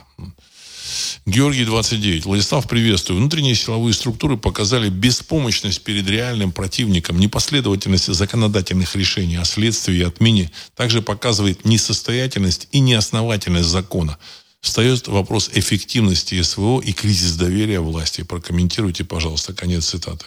[1.27, 2.25] Георгий 29.
[2.25, 3.19] Владислав, приветствую.
[3.19, 7.17] Внутренние силовые структуры показали беспомощность перед реальным противником.
[7.17, 14.19] Непоследовательность законодательных решений о следствии и отмене также показывает несостоятельность и неосновательность закона.
[14.61, 18.21] Встает вопрос эффективности СВО и кризис доверия власти.
[18.21, 19.53] Прокомментируйте, пожалуйста.
[19.53, 20.25] Конец цитаты.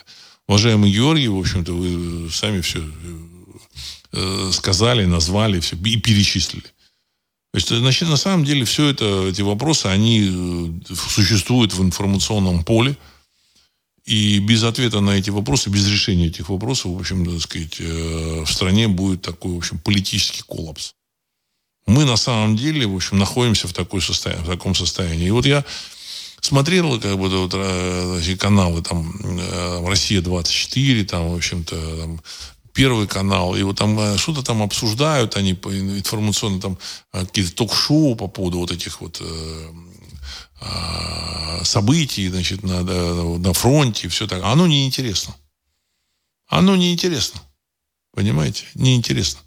[0.49, 2.83] Уважаемый Георгий, в общем-то, вы сами все
[4.13, 6.65] э, сказали, назвали все и перечислили.
[7.53, 12.63] То есть, значит, на самом деле все это, эти вопросы, они э, существуют в информационном
[12.63, 12.97] поле.
[14.05, 18.45] И без ответа на эти вопросы, без решения этих вопросов, в общем, так сказать, э,
[18.45, 20.95] в стране будет такой, в общем, политический коллапс.
[21.87, 25.29] Мы на самом деле, в общем, находимся в, такой состоянии, в таком состоянии.
[25.29, 25.65] И вот я
[26.43, 29.11] смотрел как бы вот, э, каналы там
[29.87, 32.21] Россия 24, там, в общем-то, там,
[32.73, 36.79] Первый канал, и вот там э, что-то там обсуждают, они информационно там
[37.13, 39.73] э, какие-то ток-шоу по поводу вот этих вот э,
[40.61, 44.43] э, событий, значит, на, на фронте, все так.
[44.45, 45.35] Оно неинтересно.
[46.47, 47.41] Оно неинтересно.
[48.13, 48.65] Понимаете?
[48.75, 49.41] Неинтересно.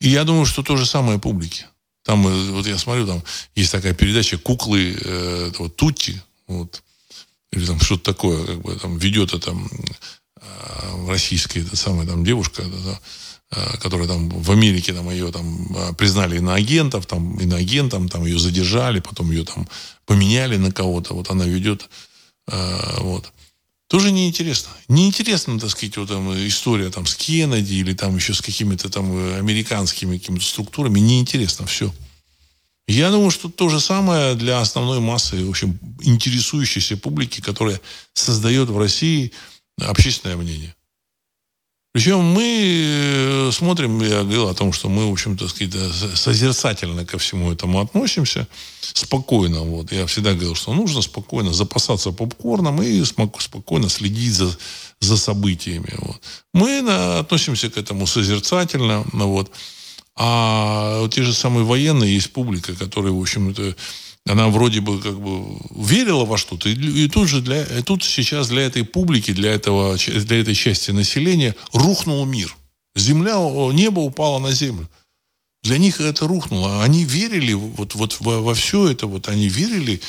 [0.00, 1.66] И я думаю, что то же самое публике.
[2.02, 3.22] Там, вот я смотрю, там
[3.54, 6.82] есть такая передача «Куклы», э, вот, Тутти, вот,
[7.50, 10.23] или там что-то такое, как бы там ведет это Э,
[11.08, 12.62] российская эта самая там девушка,
[13.50, 18.38] э, которая там в Америке там ее там э, признали иноагентов, там иноагентом, там ее
[18.38, 19.68] задержали, потом ее там
[20.06, 21.88] поменяли на кого-то, вот она ведет,
[22.46, 23.32] вот.
[23.88, 24.70] Тоже неинтересно.
[24.88, 29.10] Неинтересно, так сказать, вот там история там с Кеннеди или там еще с какими-то там
[29.36, 31.00] американскими какими-то структурами.
[31.00, 31.92] Неинтересно все.
[32.86, 37.80] Я думаю, что то же самое для основной массы, в общем, интересующейся публики, которая
[38.12, 39.32] создает в России
[39.78, 40.74] общественное мнение.
[41.94, 45.46] Причем мы э, смотрим, я говорил о том, что мы, в общем-то,
[46.16, 48.48] созерцательно ко всему этому относимся,
[48.80, 49.60] спокойно.
[49.60, 49.92] Вот.
[49.92, 54.58] Я всегда говорил, что нужно спокойно запасаться попкорном и спокойно следить за,
[54.98, 55.94] за событиями.
[55.98, 56.20] Вот.
[56.52, 59.04] Мы на, относимся к этому созерцательно.
[59.12, 59.52] Вот.
[60.16, 63.76] А те же самые военные, есть публика, которая, в общем-то,
[64.26, 68.02] она вроде бы как бы верила во что-то, и, и тут же для, и тут
[68.02, 72.56] сейчас для этой публики, для, этого, для этой части населения рухнул мир.
[72.96, 73.36] Земля,
[73.72, 74.88] небо упало на землю.
[75.62, 76.82] Для них это рухнуло.
[76.82, 80.00] Они верили вот, вот во, во все это, вот они верили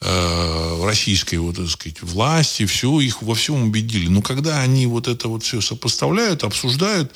[0.00, 4.08] э, российской, вот, так сказать, власти, все, их во всем убедили.
[4.08, 7.12] Но когда они вот это вот все сопоставляют, обсуждают,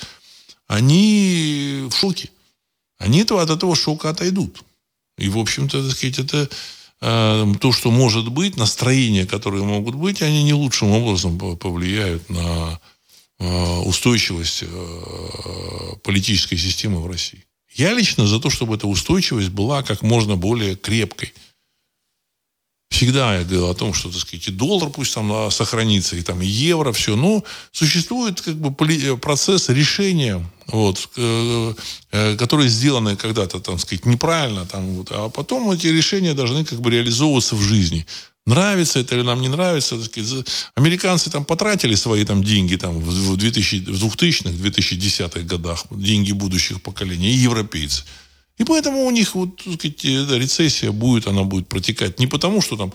[0.68, 2.30] они в шоке.
[2.98, 4.62] Они этого, от этого шока отойдут.
[5.18, 6.48] И, в общем-то, так сказать, это
[7.00, 12.80] э, то, что может быть, настроения, которые могут быть, они не лучшим образом повлияют на
[13.38, 17.44] э, устойчивость э, политической системы в России.
[17.74, 21.32] Я лично за то, чтобы эта устойчивость была как можно более крепкой–
[22.88, 26.22] Всегда я говорил о том, что, так сказать, и доллар пусть там а, сохранится, и
[26.22, 27.16] там и евро, все.
[27.16, 28.70] Но существует как бы
[29.18, 31.74] процесс решения, вот, э,
[32.12, 36.80] э, которые сделаны когда-то, там, сказать, неправильно, там, вот, а потом эти решения должны как
[36.80, 38.06] бы реализовываться в жизни.
[38.46, 40.02] Нравится это или нам не нравится.
[40.04, 46.30] Сказать, американцы там потратили свои там деньги там, в 2000, в 2000-х, 2010-х годах, деньги
[46.30, 48.04] будущих поколений, и европейцы.
[48.58, 52.18] И поэтому у них вот, так сказать, рецессия будет, она будет протекать.
[52.18, 52.92] Не потому, что там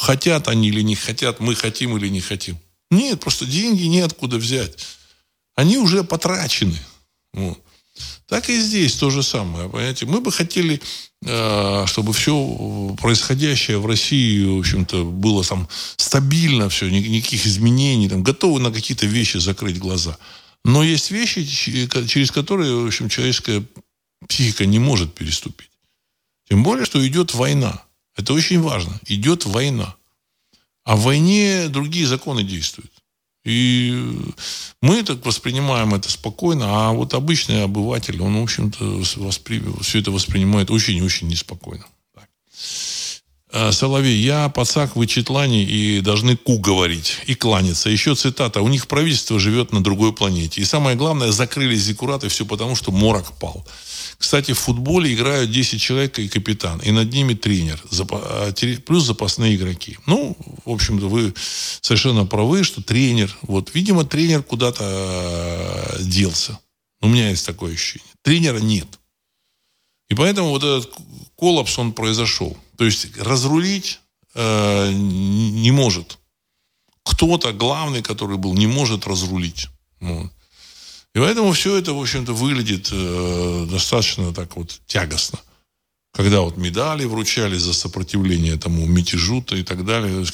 [0.00, 2.58] хотят они или не хотят, мы хотим или не хотим.
[2.90, 4.78] Нет, просто деньги неоткуда взять.
[5.56, 6.78] Они уже потрачены.
[7.32, 7.58] Вот.
[8.26, 9.68] Так и здесь то же самое.
[9.68, 10.06] Понимаете?
[10.06, 10.80] Мы бы хотели,
[11.24, 18.22] э, чтобы все происходящее в России, в общем-то, было там стабильно все, никаких изменений, там,
[18.22, 20.16] готовы на какие-то вещи закрыть глаза.
[20.64, 23.64] Но есть вещи, через которые, в общем, человеческое
[24.28, 25.70] психика не может переступить.
[26.48, 27.82] Тем более, что идет война.
[28.16, 29.00] Это очень важно.
[29.06, 29.94] Идет война.
[30.84, 32.92] А в войне другие законы действуют.
[33.44, 33.92] И
[34.80, 39.62] мы так воспринимаем это спокойно, а вот обычный обыватель, он, в общем-то, воспри...
[39.82, 41.84] все это воспринимает очень-очень неспокойно.
[43.52, 47.88] А, Соловей, я пацак в Ичетлане и должны ку говорить и кланяться.
[47.88, 48.62] Еще цитата.
[48.62, 50.60] У них правительство живет на другой планете.
[50.60, 53.64] И самое главное, закрыли зиккураты все потому, что морок пал.
[54.18, 58.52] Кстати, в футболе играют 10 человек и капитан, и над ними тренер, а,
[58.86, 59.98] плюс запасные игроки.
[60.06, 61.34] Ну, в общем-то, вы
[61.80, 66.58] совершенно правы, что тренер, вот, видимо, тренер куда-то э, делся.
[67.00, 68.08] У меня есть такое ощущение.
[68.22, 68.86] Тренера нет.
[70.08, 70.94] И поэтому вот этот
[71.36, 72.56] коллапс, он произошел.
[72.76, 74.00] То есть разрулить
[74.34, 76.18] э, не может.
[77.04, 79.68] Кто-то главный, который был, не может разрулить.
[80.00, 80.30] Вот.
[81.14, 85.38] И поэтому все это, в общем-то, выглядит э, достаточно так вот тягостно.
[86.12, 90.24] Когда вот медали вручали за сопротивление этому мятежу-то и так далее.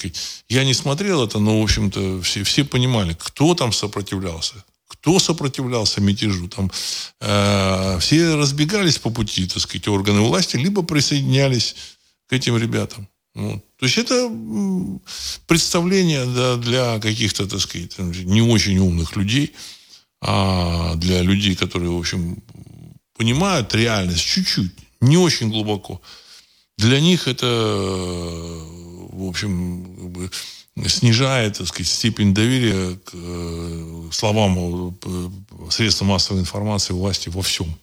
[0.49, 4.65] Я не смотрел это, но, в общем-то, все, все понимали, кто там сопротивлялся.
[4.89, 6.49] Кто сопротивлялся мятежу?
[6.49, 6.71] Там
[7.21, 11.77] э, все разбегались по пути, так сказать, органы власти, либо присоединялись
[12.27, 13.07] к этим ребятам.
[13.35, 13.63] Вот.
[13.79, 14.31] То есть это
[15.47, 19.55] представление да, для каких-то, так сказать, не очень умных людей–
[20.21, 22.43] а для людей, которые, в общем,
[23.17, 26.01] понимают реальность чуть-чуть, не очень глубоко,
[26.77, 30.31] для них это, в общем,
[30.87, 34.97] снижает, так сказать, степень доверия к э, словам
[35.71, 37.79] средств массовой информации власти во всем.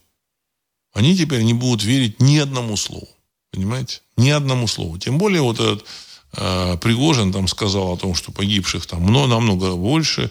[0.93, 3.07] Они теперь не будут верить ни одному слову.
[3.51, 4.01] Понимаете?
[4.17, 4.97] Ни одному слову.
[4.97, 5.85] Тем более вот этот
[6.32, 10.30] Пригожин там сказал о том, что погибших там много, намного больше.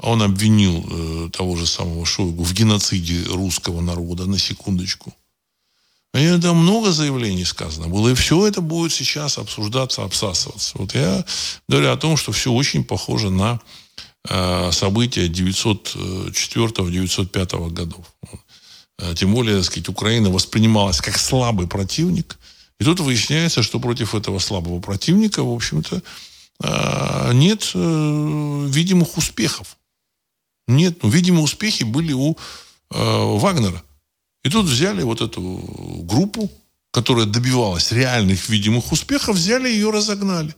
[0.00, 5.14] Он обвинил э, того же самого Шойгу в геноциде русского народа, на секундочку.
[6.14, 10.78] И там много заявлений сказано было, и все это будет сейчас обсуждаться, обсасываться.
[10.78, 11.24] Вот я
[11.68, 13.60] говорю о том, что все очень похоже на
[14.28, 18.06] э, события 904-905 годов.
[18.98, 22.38] Э, тем более, так сказать, Украина воспринималась как слабый противник.
[22.78, 26.02] И тут выясняется, что против этого слабого противника, в общем-то,
[26.62, 29.76] э, нет э, видимых успехов.
[30.68, 32.36] Нет, ну, видимо, успехи были у э,
[32.90, 33.82] Вагнера.
[34.44, 35.40] И тут взяли вот эту
[36.04, 36.50] группу,
[36.90, 40.54] которая добивалась реальных видимых успехов, взяли ее разогнали.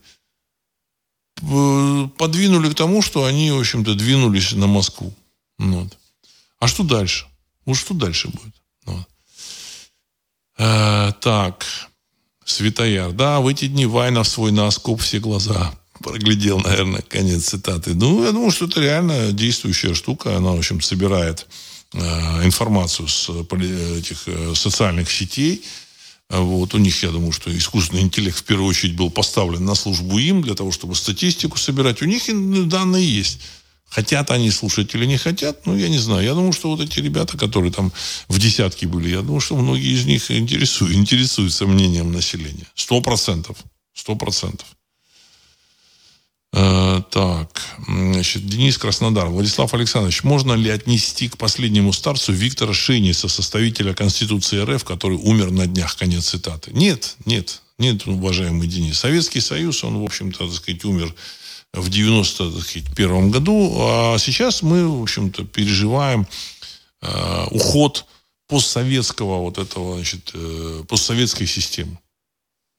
[1.41, 5.15] Подвинули к тому, что они, в общем-то, двинулись на Москву.
[5.59, 5.97] Вот.
[6.59, 7.27] А что дальше?
[7.65, 8.55] Вот что дальше будет?
[8.85, 9.09] Вот.
[10.59, 11.65] А, так,
[12.49, 13.13] Светояр.
[13.13, 17.95] Да, в эти дни Вайна в свой наскоп все глаза проглядел, наверное, конец цитаты.
[17.95, 20.37] Ну, я думаю, что это реально действующая штука.
[20.37, 21.47] Она, в общем, собирает
[21.93, 21.99] э,
[22.45, 25.63] информацию с этих э, социальных сетей.
[26.31, 26.75] Вот.
[26.75, 30.43] У них, я думаю, что искусственный интеллект в первую очередь был поставлен на службу им,
[30.43, 32.03] для того, чтобы статистику собирать.
[32.03, 32.25] У них
[32.69, 33.41] данные есть.
[33.89, 36.23] Хотят они слушать или не хотят, ну, я не знаю.
[36.23, 37.91] Я думаю, что вот эти ребята, которые там
[38.29, 42.67] в десятке были, я думаю, что многие из них интересуют, интересуются мнением населения.
[42.75, 43.57] Сто процентов.
[43.95, 44.67] Сто процентов.
[46.53, 49.29] Э, так, значит, Денис Краснодар.
[49.29, 55.51] Владислав Александрович, можно ли отнести к последнему старцу Виктора Шейниса, составителя Конституции РФ, который умер
[55.51, 55.97] на днях?
[55.97, 56.71] Конец цитаты.
[56.73, 58.99] Нет, нет, нет, уважаемый Денис.
[58.99, 61.15] Советский Союз, он, в общем-то, так сказать, умер
[61.73, 66.27] в 91 году, а сейчас мы, в общем-то, переживаем
[67.03, 68.07] э, уход
[68.49, 71.99] постсоветского вот этого, значит, э, постсоветской системы.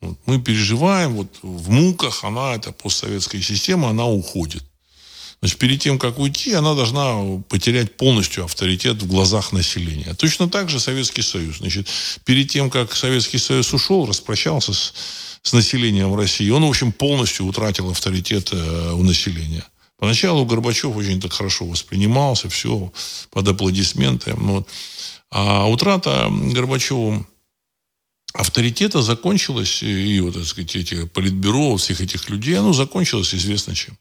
[0.02, 0.18] Вот.
[0.26, 4.64] Мы переживаем, вот в муках она, эта постсоветская система, она уходит.
[5.42, 10.14] Значит, перед тем, как уйти, она должна потерять полностью авторитет в глазах населения.
[10.16, 11.60] Точно так же Советский Союз.
[11.60, 11.88] Значит,
[12.26, 14.94] перед тем, как Советский Союз ушел, распрощался с,
[15.42, 19.66] с населением России, он, в общем, полностью утратил авторитет э, у населения.
[19.98, 22.92] Поначалу Горбачев очень так хорошо воспринимался, все
[23.32, 24.34] под аплодисменты.
[24.36, 24.68] Вот.
[25.30, 27.28] А утрата Горбачевым
[28.34, 33.98] авторитета закончилось, и вот, так сказать, эти политбюро, всех этих людей, оно закончилось известно чем.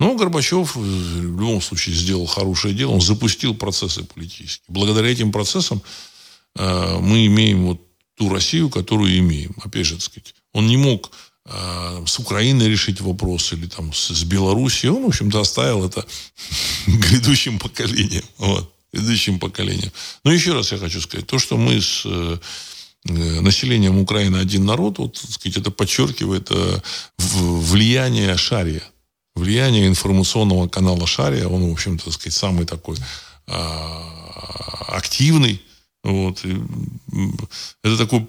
[0.00, 4.66] Но Горбачев в любом случае сделал хорошее дело, он запустил процессы политические.
[4.68, 5.82] Благодаря этим процессам
[6.56, 7.80] э, мы имеем вот
[8.16, 9.54] ту Россию, которую имеем.
[9.62, 11.10] Опять же, так сказать, он не мог
[11.44, 14.92] э, с Украиной решить вопрос или там с, с Белоруссией.
[14.92, 16.06] Он, в общем-то, оставил это
[16.86, 18.24] грядущим поколениям.
[18.38, 19.92] Вот, грядущим поколениям.
[20.24, 22.38] Но еще раз я хочу сказать, то, что мы с э,
[23.06, 26.80] Э, населением Украины один народ, вот, так сказать, это подчеркивает э,
[27.18, 28.82] влияние Шария.
[29.34, 32.96] Влияние информационного канала Шария, он, в общем-то, так сказать, самый такой
[33.48, 35.60] а, активный.
[36.04, 36.44] Вот.
[37.82, 38.28] Это такой,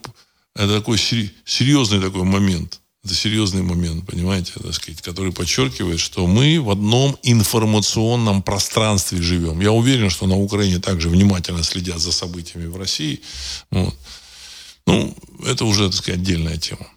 [0.56, 2.80] это такой серьезный такой момент.
[3.04, 9.62] Это серьезный момент, понимаете, так сказать, который подчеркивает, что мы в одном информационном пространстве живем.
[9.62, 13.22] Я уверен, что на Украине также внимательно следят за событиями в России.
[13.70, 13.96] Вот.
[14.88, 15.16] Ну,
[15.46, 16.88] это уже, так сказать, отдельная тема.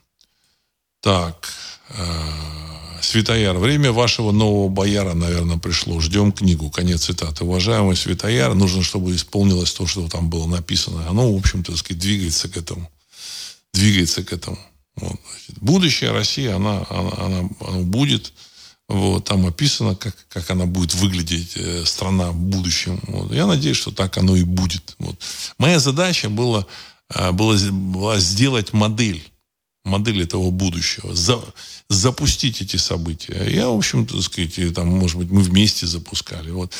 [1.02, 1.52] Так,
[1.90, 2.48] э,
[3.02, 3.56] Светояр.
[3.59, 6.01] Время вашего нового бояра, наверное, пришло.
[6.01, 6.70] Ждем книгу.
[6.70, 7.44] Конец цитаты.
[7.44, 11.09] Уважаемый Светояр, нужно, чтобы исполнилось то, что там было написано.
[11.09, 12.90] Оно, в общем-то, так сказать, двигается к этому.
[13.74, 14.59] Двигается к этому.
[14.97, 18.32] Вот, значит, будущее России, она, она, она, она будет.
[18.89, 23.01] Вот, там описано, как, как она будет выглядеть, э, страна в будущем.
[23.07, 23.32] Вот.
[23.32, 24.97] Я надеюсь, что так оно и будет.
[24.99, 25.20] Вот.
[25.59, 26.66] Моя задача была
[27.11, 29.23] а, было, была сделать модель,
[29.85, 31.40] модель этого будущего, за,
[31.89, 33.45] запустить эти события.
[33.49, 36.51] Я, в общем-то, сказать, там, может быть, мы вместе запускали.
[36.51, 36.74] Вот.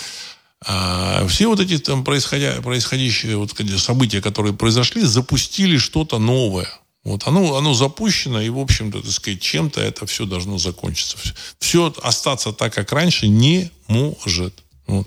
[0.67, 6.69] А все вот эти там происходя, происходящие вот события, которые произошли, запустили что-то новое.
[7.05, 11.17] Вот оно, оно запущено, и, в общем-то, так сказать, чем-то это все должно закончиться.
[11.59, 14.53] Все остаться так, как раньше, не может.
[14.87, 15.07] Вот.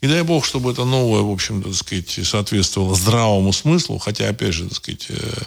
[0.00, 4.54] И дай бог, чтобы это новое, в общем-то, так сказать, соответствовало здравому смыслу, хотя, опять
[4.54, 5.42] же, так сказать, э,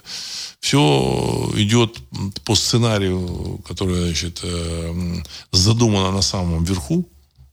[0.60, 1.98] все идет
[2.46, 5.22] по сценарию, который, значит, э,
[5.52, 7.08] задумано на самом верху,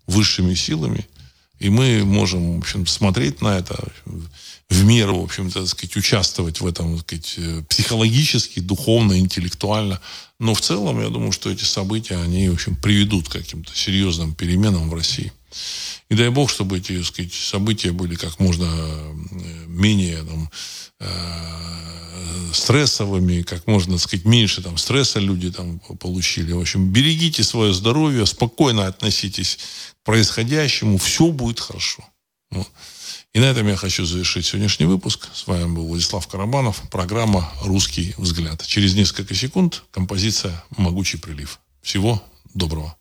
[0.07, 1.07] высшими силами,
[1.59, 3.77] и мы можем, в общем, смотреть на это
[4.69, 10.01] в меру, в общем-то, так сказать, участвовать в этом, так сказать, э, психологически, духовно, интеллектуально.
[10.39, 14.35] Но в целом, я думаю, что эти события, они, в общем, приведут к каким-то серьезным
[14.35, 15.33] переменам в России.
[16.09, 19.15] И дай бог, чтобы эти так сказать, события были как можно э,
[19.67, 20.51] менее там,
[22.53, 26.53] стрессовыми, как можно сказать, меньше там, стресса люди там, получили.
[26.53, 29.59] В общем, берегите свое здоровье, спокойно относитесь
[30.03, 32.05] к происходящему, все будет хорошо.
[32.51, 32.69] Вот.
[33.35, 35.29] И на этом я хочу завершить сегодняшний выпуск.
[35.35, 36.83] С вами был Владислав Карабанов.
[36.91, 38.65] Программа «Русский взгляд».
[38.67, 41.61] Через несколько секунд композиция «Могучий прилив».
[41.83, 42.23] Всего
[42.55, 42.97] доброго.